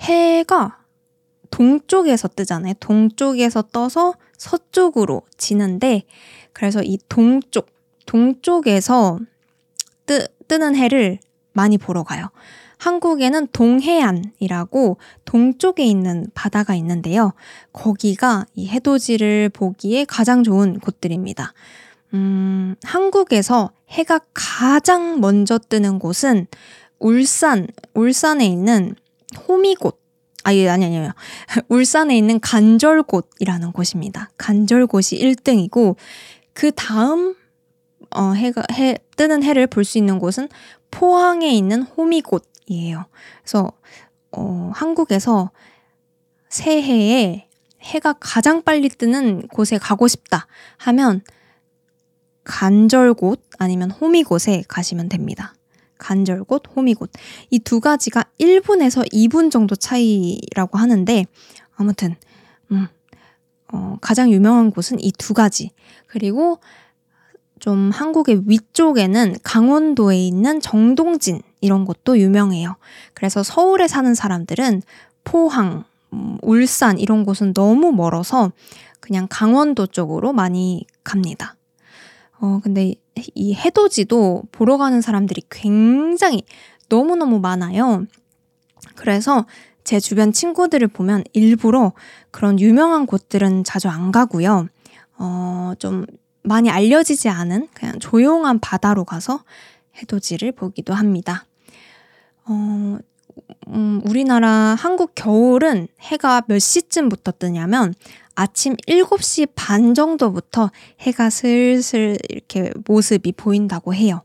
해가 0.00 0.78
동쪽에서 1.50 2.28
뜨잖아요. 2.28 2.74
동쪽에서 2.80 3.62
떠서 3.62 4.14
서쪽으로 4.36 5.22
지는데 5.38 6.02
그래서 6.52 6.82
이 6.82 6.98
동쪽 7.08 7.70
동쪽에서 8.04 9.18
뜨, 10.04 10.26
뜨는 10.48 10.76
해를 10.76 11.18
많이 11.52 11.78
보러 11.78 12.02
가요. 12.04 12.28
한국에는 12.78 13.48
동해안이라고 13.52 14.98
동쪽에 15.24 15.84
있는 15.84 16.26
바다가 16.34 16.74
있는데요. 16.74 17.32
거기가 17.72 18.46
이 18.54 18.68
해돋이를 18.68 19.50
보기에 19.50 20.04
가장 20.04 20.42
좋은 20.42 20.78
곳들입니다. 20.78 21.52
음, 22.14 22.76
한국에서 22.82 23.72
해가 23.90 24.20
가장 24.34 25.20
먼저 25.20 25.58
뜨는 25.58 25.98
곳은 25.98 26.46
울산, 26.98 27.66
울산에 27.94 28.46
있는 28.46 28.94
호미곶 29.48 29.92
아니, 30.44 30.68
아니, 30.68 30.84
아니요. 30.84 31.10
울산에 31.68 32.16
있는 32.16 32.38
간절곶이라는 32.38 33.72
곳입니다. 33.72 34.30
간절곶이 34.38 35.18
1등이고, 35.20 35.96
그 36.52 36.70
다음, 36.70 37.34
어, 38.14 38.30
해가, 38.32 38.62
해, 38.72 38.96
뜨는 39.16 39.42
해를 39.42 39.66
볼 39.66 39.82
수 39.84 39.98
있는 39.98 40.20
곳은 40.20 40.48
포항에 40.92 41.50
있는 41.50 41.82
호미곶 41.82 42.40
이에요. 42.66 43.06
그래서, 43.42 43.72
어, 44.32 44.70
한국에서 44.74 45.50
새해에 46.48 47.48
해가 47.82 48.14
가장 48.14 48.62
빨리 48.62 48.88
뜨는 48.88 49.48
곳에 49.48 49.78
가고 49.78 50.08
싶다 50.08 50.46
하면 50.78 51.22
간절곶 52.44 53.38
아니면 53.58 53.90
호미곶에 53.90 54.64
가시면 54.68 55.08
됩니다. 55.08 55.54
간절곶, 55.98 56.62
호미곶. 56.76 57.08
이 57.50 57.58
두 57.60 57.80
가지가 57.80 58.24
1분에서 58.38 59.10
2분 59.12 59.50
정도 59.50 59.74
차이라고 59.76 60.78
하는데, 60.78 61.24
아무튼, 61.76 62.14
음, 62.70 62.86
어, 63.72 63.96
가장 64.00 64.30
유명한 64.30 64.70
곳은 64.70 65.00
이 65.00 65.10
두 65.12 65.34
가지. 65.34 65.70
그리고 66.06 66.60
좀 67.58 67.90
한국의 67.90 68.42
위쪽에는 68.46 69.36
강원도에 69.42 70.18
있는 70.18 70.60
정동진 70.60 71.40
이런 71.60 71.84
곳도 71.84 72.18
유명해요. 72.18 72.76
그래서 73.14 73.42
서울에 73.42 73.88
사는 73.88 74.14
사람들은 74.14 74.82
포항, 75.24 75.84
음, 76.12 76.38
울산 76.42 76.98
이런 76.98 77.24
곳은 77.24 77.54
너무 77.54 77.92
멀어서 77.92 78.52
그냥 79.00 79.26
강원도 79.28 79.86
쪽으로 79.86 80.32
많이 80.32 80.86
갑니다. 81.04 81.56
어, 82.40 82.60
근데 82.62 82.94
이 83.34 83.54
해돋이도 83.54 84.44
보러 84.52 84.76
가는 84.76 85.00
사람들이 85.00 85.42
굉장히 85.50 86.42
너무너무 86.88 87.40
많아요. 87.40 88.04
그래서 88.94 89.46
제 89.84 90.00
주변 90.00 90.32
친구들을 90.32 90.86
보면 90.88 91.24
일부러 91.32 91.92
그런 92.30 92.58
유명한 92.60 93.06
곳들은 93.06 93.64
자주 93.64 93.88
안 93.88 94.12
가고요. 94.12 94.68
어, 95.18 95.72
좀 95.78 96.04
많이 96.42 96.70
알려지지 96.70 97.28
않은 97.28 97.68
그냥 97.72 97.98
조용한 97.98 98.60
바다로 98.60 99.04
가서 99.04 99.42
해돋이를 100.00 100.52
보기도 100.52 100.94
합니다. 100.94 101.46
어, 102.44 102.98
음, 103.68 104.00
우리나라 104.04 104.76
한국 104.78 105.14
겨울은 105.14 105.88
해가 106.00 106.42
몇 106.46 106.58
시쯤부터 106.58 107.32
뜨냐면 107.38 107.94
아침 108.34 108.76
7시 108.86 109.50
반 109.54 109.94
정도부터 109.94 110.70
해가 111.00 111.30
슬슬 111.30 112.18
이렇게 112.28 112.70
모습이 112.86 113.32
보인다고 113.32 113.94
해요. 113.94 114.22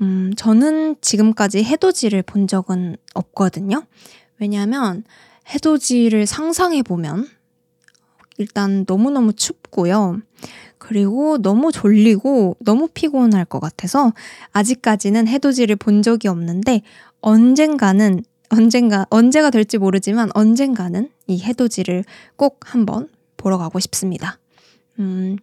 음, 0.00 0.32
저는 0.36 0.96
지금까지 1.00 1.62
해돋이를 1.62 2.22
본 2.22 2.46
적은 2.46 2.96
없거든요. 3.14 3.84
왜냐하면 4.38 5.04
해돋이를 5.54 6.26
상상해 6.26 6.82
보면 6.82 7.28
일단 8.38 8.84
너무너무 8.86 9.32
춥고요. 9.32 10.20
그리고 10.78 11.38
너무 11.38 11.72
졸리고 11.72 12.56
너무 12.60 12.88
피곤할 12.88 13.44
것 13.44 13.60
같아서 13.60 14.12
아직까지는 14.52 15.28
해돋이를 15.28 15.76
본 15.76 16.02
적이 16.02 16.28
없는데 16.28 16.82
언젠가는 17.20 18.24
언젠가 18.48 19.06
언제가 19.10 19.50
될지 19.50 19.78
모르지만 19.78 20.30
언젠가는 20.34 21.10
이 21.26 21.42
해돋이를 21.42 22.04
꼭 22.36 22.60
한번 22.64 23.08
보러 23.36 23.58
가고 23.58 23.78
싶습니다. 23.78 24.38
음, 24.98 25.36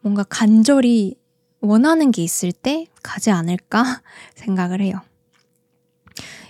뭔가 0.00 0.24
간절히 0.24 1.16
원하는 1.60 2.10
게 2.10 2.22
있을 2.22 2.50
때 2.50 2.86
가지 3.02 3.30
않을까 3.30 4.02
생각을 4.34 4.80
해요. 4.80 5.00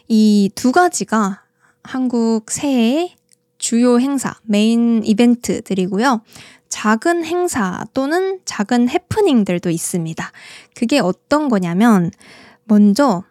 이 0.09 0.51
두 0.55 0.73
가지가 0.73 1.43
한국 1.83 2.51
새해의 2.51 3.15
주요 3.63 4.01
행사, 4.01 4.35
메인 4.43 5.03
이벤트들이고요. 5.05 6.23
작은 6.69 7.25
행사 7.25 7.85
또는 7.95 8.41
작은 8.45 8.89
해프닝들도 8.89 9.71
있습니다. 9.71 10.33
그게 10.75 10.99
어떤 10.99 11.49
거냐면, 11.49 12.11
먼저 12.65 13.23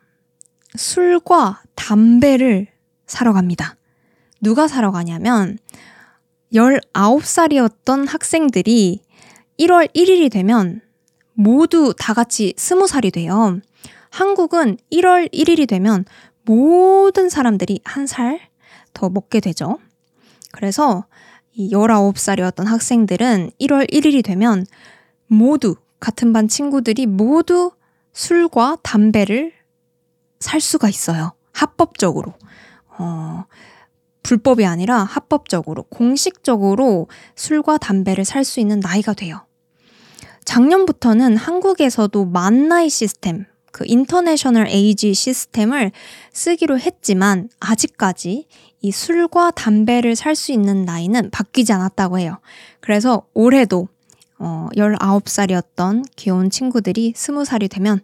술과 0.75 1.63
담배를 1.75 2.67
사러 3.05 3.33
갑니다. 3.33 3.75
누가 4.39 4.67
사러 4.69 4.91
가냐면, 4.91 5.57
19살이었던 6.53 8.07
학생들이 8.07 9.01
1월 9.59 9.93
1일이 9.93 10.31
되면 10.31 10.81
모두 11.33 11.93
다 11.97 12.13
같이 12.13 12.53
20살이 12.57 13.11
돼요. 13.13 13.59
한국은 14.11 14.77
1월 14.91 15.31
1일이 15.33 15.67
되면 15.67 16.05
모든 16.45 17.29
사람들이 17.29 17.81
한 17.83 18.07
살 18.07 18.51
더 18.93 19.09
먹게 19.09 19.39
되죠. 19.39 19.79
그래서 20.51 21.05
이 21.53 21.71
19살이었던 21.71 22.65
학생들은 22.65 23.51
1월 23.59 23.91
1일이 23.91 24.23
되면 24.23 24.65
모두 25.27 25.75
같은 25.99 26.33
반 26.33 26.47
친구들이 26.47 27.05
모두 27.05 27.71
술과 28.13 28.77
담배를 28.83 29.53
살 30.39 30.59
수가 30.59 30.89
있어요. 30.89 31.33
합법적으로. 31.53 32.33
어, 32.97 33.45
불법이 34.23 34.65
아니라 34.65 35.03
합법적으로, 35.03 35.83
공식적으로 35.83 37.07
술과 37.35 37.77
담배를 37.77 38.25
살 38.25 38.43
수 38.43 38.59
있는 38.59 38.79
나이가 38.79 39.13
돼요. 39.13 39.45
작년부터는 40.45 41.37
한국에서도 41.37 42.25
만 42.25 42.67
나이 42.67 42.89
시스템, 42.89 43.45
그 43.71 43.83
international 43.87 44.67
age 44.67 45.13
system을 45.13 45.91
쓰기로 46.33 46.79
했지만 46.79 47.49
아직까지 47.59 48.47
이 48.81 48.91
술과 48.91 49.51
담배를 49.51 50.15
살 50.15 50.35
수 50.35 50.51
있는 50.51 50.85
나이는 50.85 51.29
바뀌지 51.31 51.71
않았다고 51.73 52.19
해요. 52.19 52.39
그래서 52.79 53.23
올해도 53.33 53.87
어 54.39 54.69
19살이었던 54.75 56.05
귀여운 56.15 56.49
친구들이 56.49 57.13
20살이 57.13 57.69
되면 57.69 58.01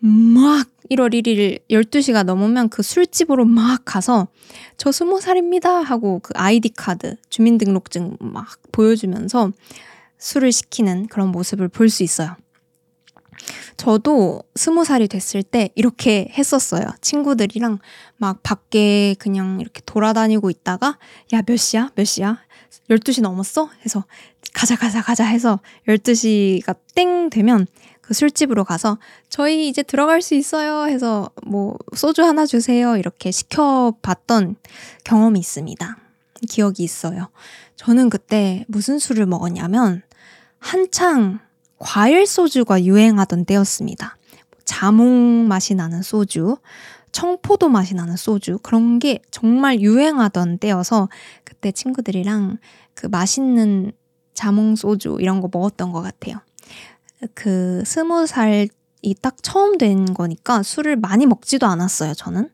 막 0.00 0.68
1월 0.90 1.14
1일 1.14 1.60
12시가 1.70 2.24
넘으면 2.24 2.68
그 2.68 2.82
술집으로 2.82 3.44
막 3.46 3.82
가서 3.84 4.28
저 4.76 4.90
20살입니다 4.90 5.82
하고 5.82 6.20
그 6.22 6.32
ID 6.36 6.68
card, 6.68 7.16
주민등록증 7.30 8.16
막 8.20 8.58
보여주면서 8.72 9.52
술을 10.18 10.52
시키는 10.52 11.06
그런 11.06 11.28
모습을 11.28 11.68
볼 11.68 11.88
수 11.88 12.02
있어요. 12.02 12.36
저도 13.76 14.42
스무 14.54 14.84
살이 14.84 15.08
됐을 15.08 15.42
때 15.42 15.70
이렇게 15.74 16.28
했었어요. 16.36 16.86
친구들이랑 17.00 17.78
막 18.16 18.42
밖에 18.42 19.14
그냥 19.18 19.60
이렇게 19.60 19.80
돌아다니고 19.86 20.50
있다가 20.50 20.98
야, 21.32 21.42
몇 21.42 21.56
시야? 21.56 21.90
몇 21.94 22.04
시야? 22.04 22.38
12시 22.90 23.22
넘었어? 23.22 23.70
해서 23.84 24.04
가자, 24.52 24.76
가자, 24.76 25.02
가자 25.02 25.24
해서 25.24 25.60
12시가 25.88 26.76
땡 26.94 27.30
되면 27.30 27.66
그 28.00 28.12
술집으로 28.12 28.64
가서 28.64 28.98
저희 29.30 29.68
이제 29.68 29.82
들어갈 29.82 30.20
수 30.20 30.34
있어요 30.34 30.84
해서 30.86 31.30
뭐 31.46 31.78
소주 31.94 32.22
하나 32.22 32.44
주세요 32.44 32.98
이렇게 32.98 33.30
시켜봤던 33.30 34.56
경험이 35.04 35.40
있습니다. 35.40 35.96
기억이 36.48 36.82
있어요. 36.82 37.30
저는 37.76 38.10
그때 38.10 38.64
무슨 38.68 38.98
술을 38.98 39.24
먹었냐면 39.24 40.02
한창 40.58 41.40
과일 41.84 42.26
소주가 42.26 42.82
유행하던 42.82 43.44
때였습니다. 43.44 44.16
자몽 44.64 45.46
맛이 45.48 45.74
나는 45.74 46.00
소주, 46.00 46.56
청포도 47.12 47.68
맛이 47.68 47.94
나는 47.94 48.16
소주, 48.16 48.58
그런 48.62 48.98
게 48.98 49.20
정말 49.30 49.82
유행하던 49.82 50.56
때여서 50.58 51.10
그때 51.44 51.70
친구들이랑 51.72 52.56
그 52.94 53.06
맛있는 53.06 53.92
자몽 54.32 54.76
소주 54.76 55.18
이런 55.20 55.42
거 55.42 55.50
먹었던 55.52 55.92
것 55.92 56.00
같아요. 56.00 56.38
그 57.34 57.82
스무 57.84 58.26
살이 58.26 58.70
딱 59.20 59.36
처음 59.42 59.76
된 59.76 60.14
거니까 60.14 60.62
술을 60.62 60.96
많이 60.96 61.26
먹지도 61.26 61.66
않았어요, 61.66 62.14
저는. 62.14 62.48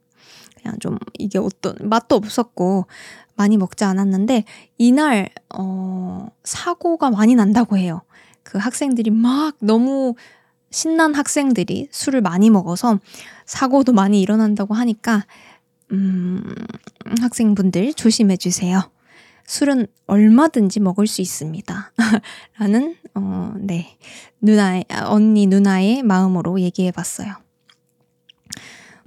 그냥 0.61 0.77
좀 0.81 0.99
이게 1.21 1.39
어떤 1.39 1.77
맛도 1.83 2.17
없었고 2.17 2.87
많이 3.37 3.57
먹지 3.57 3.85
않았는데 3.85 4.45
이날 4.77 5.31
어 5.57 6.27
사고가 6.43 7.11
많이 7.11 7.37
난다고 7.37 7.79
해요. 7.79 8.03
그 8.43 8.59
학생들이 8.59 9.11
막 9.11 9.57
너무 9.61 10.15
신난 10.71 11.15
학생들이 11.15 11.89
술을 11.91 12.21
많이 12.21 12.51
먹어서 12.51 13.01
사고도 13.47 13.93
많이 13.93 14.21
일어난다고 14.21 14.75
하니까 14.75 15.27
음, 15.93 16.43
학생분들 17.21 17.95
조심해 17.95 18.37
주세요. 18.37 18.91
술은 19.47 19.89
얼마든지 20.07 20.79
먹을 20.79 21.09
수 21.09 21.21
있습니다. 21.23 21.93
라는 22.59 22.97
어, 23.15 23.53
네. 23.59 23.99
누나의 24.41 24.85
언니 25.07 25.47
누나의 25.47 26.05
마음으로 26.05 26.61
얘기해 26.61 26.93
봤어요. 26.93 27.35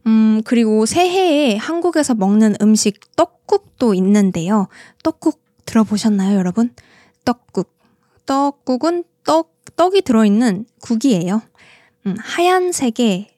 음, 0.06 0.42
그리고 0.44 0.86
새해에 0.86 1.56
한국에서 1.56 2.14
먹는 2.16 2.58
음식 2.62 3.16
떡국도 3.16 3.94
있는데요. 3.94 4.68
떡국 5.02 5.42
들어보셨나요, 5.66 6.38
여러분? 6.38 6.74
떡국. 7.24 7.74
떡국은 8.26 9.04
떡, 9.24 9.54
떡이 9.76 10.02
들어있는 10.02 10.66
국이에요. 10.82 11.42
음, 12.06 12.16
하얀색의 12.20 13.30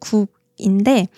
국인데, 0.00 1.08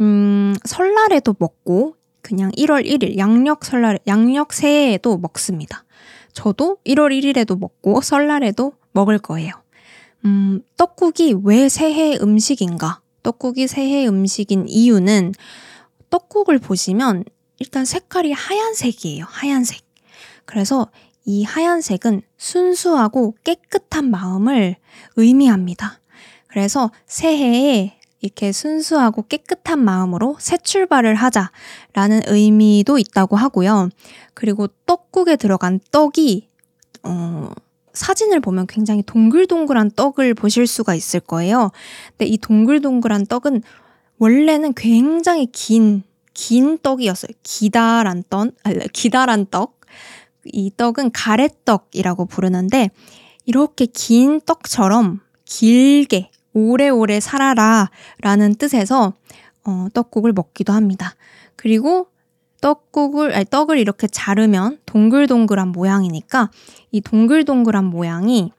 음, 0.00 0.54
설날에도 0.64 1.34
먹고, 1.38 1.96
그냥 2.22 2.50
1월 2.52 2.84
1일, 2.84 3.18
양력 3.18 3.64
설날, 3.64 3.98
양력 4.06 4.52
새해에도 4.52 5.16
먹습니다. 5.18 5.84
저도 6.32 6.78
1월 6.84 7.12
1일에도 7.12 7.58
먹고, 7.58 8.00
설날에도 8.00 8.72
먹을 8.92 9.18
거예요. 9.18 9.52
음, 10.24 10.60
떡국이 10.76 11.36
왜 11.44 11.68
새해 11.68 12.16
음식인가? 12.20 13.00
떡국이 13.22 13.66
새해 13.68 14.06
음식인 14.06 14.66
이유는 14.68 15.32
떡국을 16.10 16.58
보시면 16.58 17.24
일단 17.58 17.84
색깔이 17.84 18.32
하얀색이에요. 18.32 19.24
하얀색. 19.28 19.80
그래서 20.44 20.88
이 21.26 21.42
하얀색은 21.42 22.22
순수하고 22.38 23.34
깨끗한 23.44 24.10
마음을 24.10 24.76
의미합니다. 25.16 26.00
그래서 26.46 26.90
새해에 27.06 27.98
이렇게 28.20 28.52
순수하고 28.52 29.22
깨끗한 29.22 29.78
마음으로 29.78 30.36
새 30.38 30.56
출발을 30.56 31.16
하자라는 31.16 32.22
의미도 32.28 32.98
있다고 32.98 33.36
하고요. 33.36 33.90
그리고 34.34 34.68
떡국에 34.86 35.36
들어간 35.36 35.80
떡이 35.90 36.48
어, 37.02 37.50
사진을 37.92 38.40
보면 38.40 38.66
굉장히 38.68 39.02
동글동글한 39.02 39.92
떡을 39.92 40.34
보실 40.34 40.66
수가 40.66 40.94
있을 40.94 41.20
거예요. 41.20 41.72
근데 42.10 42.26
이 42.26 42.38
동글동글한 42.38 43.26
떡은 43.26 43.62
원래는 44.18 44.74
굉장히 44.74 45.46
긴, 45.46 46.02
긴 46.34 46.78
떡이었어요. 46.78 47.32
기다란 47.42 48.22
떡, 48.30 48.52
기다란 48.92 49.46
떡. 49.50 49.75
이 50.52 50.70
떡은 50.76 51.12
가래떡이라고 51.12 52.26
부르는데 52.26 52.90
이렇게 53.44 53.86
긴 53.86 54.40
떡처럼 54.40 55.20
길게 55.44 56.30
오래오래 56.52 57.20
살아라 57.20 57.90
라는 58.20 58.54
뜻에서 58.54 59.14
어, 59.64 59.86
떡국을 59.92 60.32
먹기도 60.32 60.72
합니다. 60.72 61.14
그리고 61.56 62.08
떡국을, 62.60 63.34
아니, 63.34 63.44
떡을 63.44 63.78
이렇게 63.78 64.06
자르면 64.06 64.78
동글동글한 64.86 65.68
모양이니까 65.68 66.50
이 66.90 67.00
동글동글한 67.00 67.84
모양이 67.84 68.52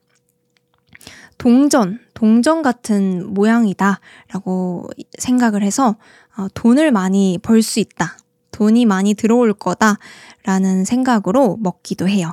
동전, 1.38 2.00
동전 2.14 2.62
같은 2.62 3.34
모양이다 3.34 4.00
라고 4.34 4.90
생각을 5.18 5.64
해서 5.64 5.96
어, 6.38 6.48
돈을 6.54 6.92
많이 6.92 7.40
벌 7.42 7.62
수 7.62 7.80
있다. 7.80 8.18
돈이 8.52 8.86
많이 8.86 9.14
들어올 9.14 9.54
거다 9.54 10.00
라는 10.48 10.86
생각으로 10.86 11.58
먹기도 11.60 12.08
해요. 12.08 12.32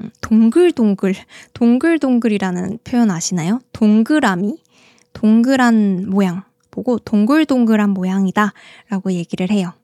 음, 0.00 0.10
동글동글, 0.22 1.14
동글동글이라는 1.52 2.78
표현 2.84 3.10
아시나요? 3.10 3.60
동그라미, 3.74 4.62
동그란 5.12 6.08
모양 6.08 6.44
보고 6.70 6.98
동글동글한 6.98 7.90
모양이다 7.90 8.54
라고 8.88 9.12
얘기를 9.12 9.50
해요. 9.50 9.74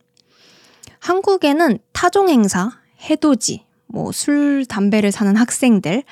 한국에는 1.01 1.79
타종 1.93 2.31
행사, 2.31 2.71
해돋이, 3.11 3.63
뭐 3.89 4.11
술, 4.11 4.65
담배를 4.65 5.13
사는 5.13 5.37
학생들, 5.37 6.05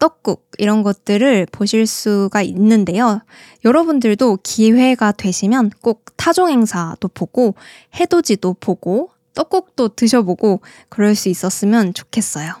떡국 0.00 0.48
이런 0.58 0.82
것들을 0.82 1.46
보실 1.52 1.86
수가 1.86 2.42
있는데요. 2.42 3.20
여러분들도 3.64 4.38
기회가 4.42 5.12
되시면 5.12 5.70
꼭 5.82 6.04
타종 6.16 6.50
행사도 6.50 7.06
보고 7.14 7.54
해돋이도 7.94 8.56
보고 8.58 9.10
떡국도 9.36 9.90
드셔보고 9.90 10.62
그럴 10.88 11.14
수 11.14 11.28
있었으면 11.28 11.94
좋겠어요. 11.94 12.54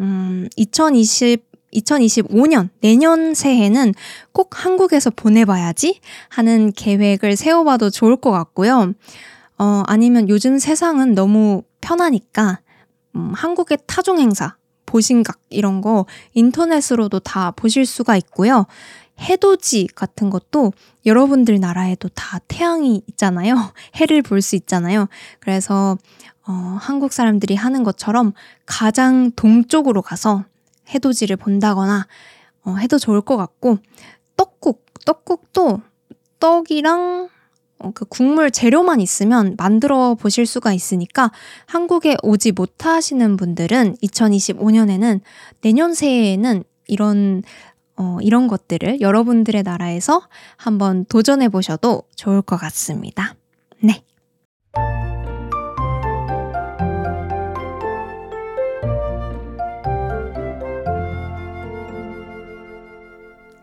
음, 0.00 0.48
2020 0.56 1.46
2025년 1.74 2.70
내년 2.80 3.34
새해는 3.34 3.92
꼭 4.32 4.64
한국에서 4.64 5.10
보내봐야지 5.10 6.00
하는 6.30 6.72
계획을 6.72 7.36
세워봐도 7.36 7.90
좋을 7.90 8.16
것 8.16 8.30
같고요. 8.30 8.94
어, 9.58 9.82
아니면 9.86 10.28
요즘 10.30 10.58
세상은 10.58 11.14
너무 11.14 11.62
편하니까 11.82 12.60
음, 13.14 13.32
한국의 13.34 13.78
타종 13.86 14.20
행사 14.20 14.56
도신각 14.86 15.40
이런 15.50 15.82
거 15.82 16.06
인터넷으로도 16.32 17.18
다 17.20 17.50
보실 17.50 17.84
수가 17.84 18.16
있고요. 18.16 18.66
해돋이 19.20 19.88
같은 19.94 20.30
것도 20.30 20.72
여러분들 21.04 21.58
나라에도 21.60 22.08
다 22.10 22.38
태양이 22.48 23.02
있잖아요. 23.08 23.54
해를 23.96 24.22
볼 24.22 24.42
수 24.42 24.56
있잖아요. 24.56 25.08
그래서 25.40 25.96
어, 26.46 26.52
한국 26.80 27.12
사람들이 27.12 27.56
하는 27.56 27.82
것처럼 27.82 28.32
가장 28.66 29.32
동쪽으로 29.32 30.02
가서 30.02 30.44
해돋이를 30.94 31.36
본다거나 31.36 32.06
어, 32.64 32.74
해도 32.76 32.98
좋을 32.98 33.20
것 33.20 33.36
같고 33.36 33.78
떡국, 34.36 34.84
떡국도 35.04 35.80
떡이랑 36.38 37.28
어, 37.78 37.90
그 37.94 38.04
국물 38.04 38.50
재료만 38.50 39.00
있으면 39.00 39.54
만들어 39.58 40.14
보실 40.14 40.46
수가 40.46 40.72
있으니까 40.72 41.30
한국에 41.66 42.16
오지 42.22 42.52
못하시는 42.52 43.36
분들은 43.36 43.96
2025년에는 44.02 45.20
내년 45.60 45.94
새해에는 45.94 46.64
이런 46.86 47.42
어, 47.96 48.18
이런 48.20 48.46
것들을 48.46 49.00
여러분들의 49.00 49.62
나라에서 49.62 50.22
한번 50.56 51.04
도전해 51.06 51.48
보셔도 51.48 52.02
좋을 52.14 52.42
것 52.42 52.56
같습니다. 52.56 53.34
네. 53.80 54.02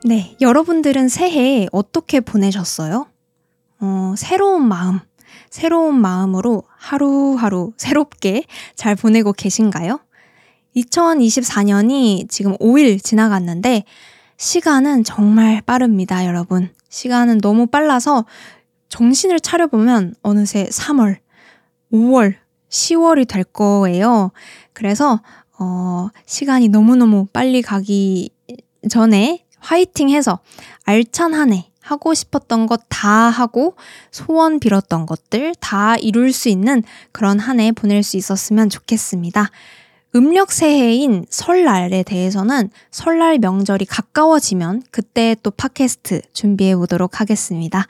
네, 0.06 0.36
여러분들은 0.42 1.08
새해 1.08 1.68
어떻게 1.72 2.20
보내셨어요? 2.20 3.08
어, 3.80 4.14
새로운 4.18 4.68
마음, 4.68 5.00
새로운 5.50 6.00
마음으로 6.00 6.64
하루하루 6.76 7.72
새롭게 7.78 8.44
잘 8.76 8.96
보내고 8.96 9.32
계신가요? 9.32 10.00
2024년이 10.76 12.30
지금 12.30 12.58
5일 12.58 13.02
지나갔는데 13.04 13.84
시간은 14.44 15.06
정말 15.06 15.62
빠릅니다, 15.62 16.26
여러분. 16.26 16.70
시간은 16.90 17.38
너무 17.38 17.66
빨라서 17.66 18.26
정신을 18.90 19.40
차려보면 19.40 20.16
어느새 20.22 20.66
3월, 20.66 21.20
5월, 21.94 22.36
10월이 22.70 23.26
될 23.26 23.46
거예요. 23.46 24.32
그래서, 24.74 25.22
어, 25.58 26.10
시간이 26.26 26.68
너무너무 26.68 27.26
빨리 27.32 27.62
가기 27.62 28.32
전에 28.90 29.46
화이팅 29.60 30.10
해서 30.10 30.40
알찬 30.84 31.34
한 31.34 31.54
해, 31.54 31.72
하고 31.80 32.14
싶었던 32.14 32.68
것 32.68 32.82
다 32.90 33.30
하고 33.30 33.76
소원 34.12 34.60
빌었던 34.60 35.06
것들 35.06 35.56
다 35.62 35.96
이룰 35.96 36.34
수 36.34 36.50
있는 36.50 36.84
그런 37.14 37.40
한 37.40 37.62
해 37.62 37.72
보낼 37.72 38.04
수 38.04 38.18
있었으면 38.18 38.70
좋겠습니다. 38.70 39.50
음력 40.16 40.52
새해인 40.52 41.26
설날에 41.30 42.04
대해서는 42.04 42.70
설날 42.92 43.40
명절이 43.40 43.86
가까워지면 43.86 44.84
그때 44.92 45.36
또 45.42 45.50
팟캐스트 45.50 46.22
준비해 46.34 46.76
보도록 46.76 47.20
하겠습니다. 47.20 47.88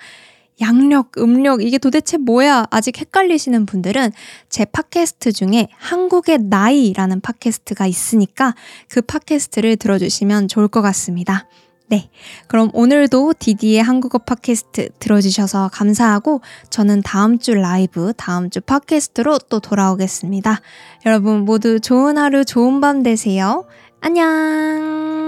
양력, 0.62 1.18
음력, 1.18 1.62
이게 1.62 1.78
도대체 1.78 2.18
뭐야? 2.18 2.68
아직 2.70 2.98
헷갈리시는 2.98 3.66
분들은 3.66 4.12
제 4.48 4.64
팟캐스트 4.64 5.34
중에 5.34 5.68
한국의 5.78 6.40
나이라는 6.44 7.20
팟캐스트가 7.20 7.88
있으니까 7.88 8.56
그 8.88 9.02
팟캐스트를 9.02 9.76
들어주시면 9.76 10.48
좋을 10.48 10.70
것 10.70 10.82
같습니다. 10.82 11.48
네. 11.94 12.10
그럼 12.48 12.72
오늘도 12.74 13.36
디디의 13.38 13.84
한국어 13.84 14.18
팟캐스트 14.18 14.90
들어주셔서 14.98 15.70
감사하고 15.72 16.42
저는 16.72 17.04
다음 17.04 17.38
주 17.38 17.54
라이브, 17.54 18.14
다음 18.18 18.50
주 18.50 18.62
팟캐스트로 18.62 19.38
또 19.48 19.60
돌아오겠습니다. 19.60 20.60
여러분 21.06 21.42
모두 21.42 21.80
좋은 21.80 22.18
하루, 22.18 22.46
좋은 22.46 22.82
밤 22.82 23.04
되세요. 23.04 23.66
안녕! 24.02 25.23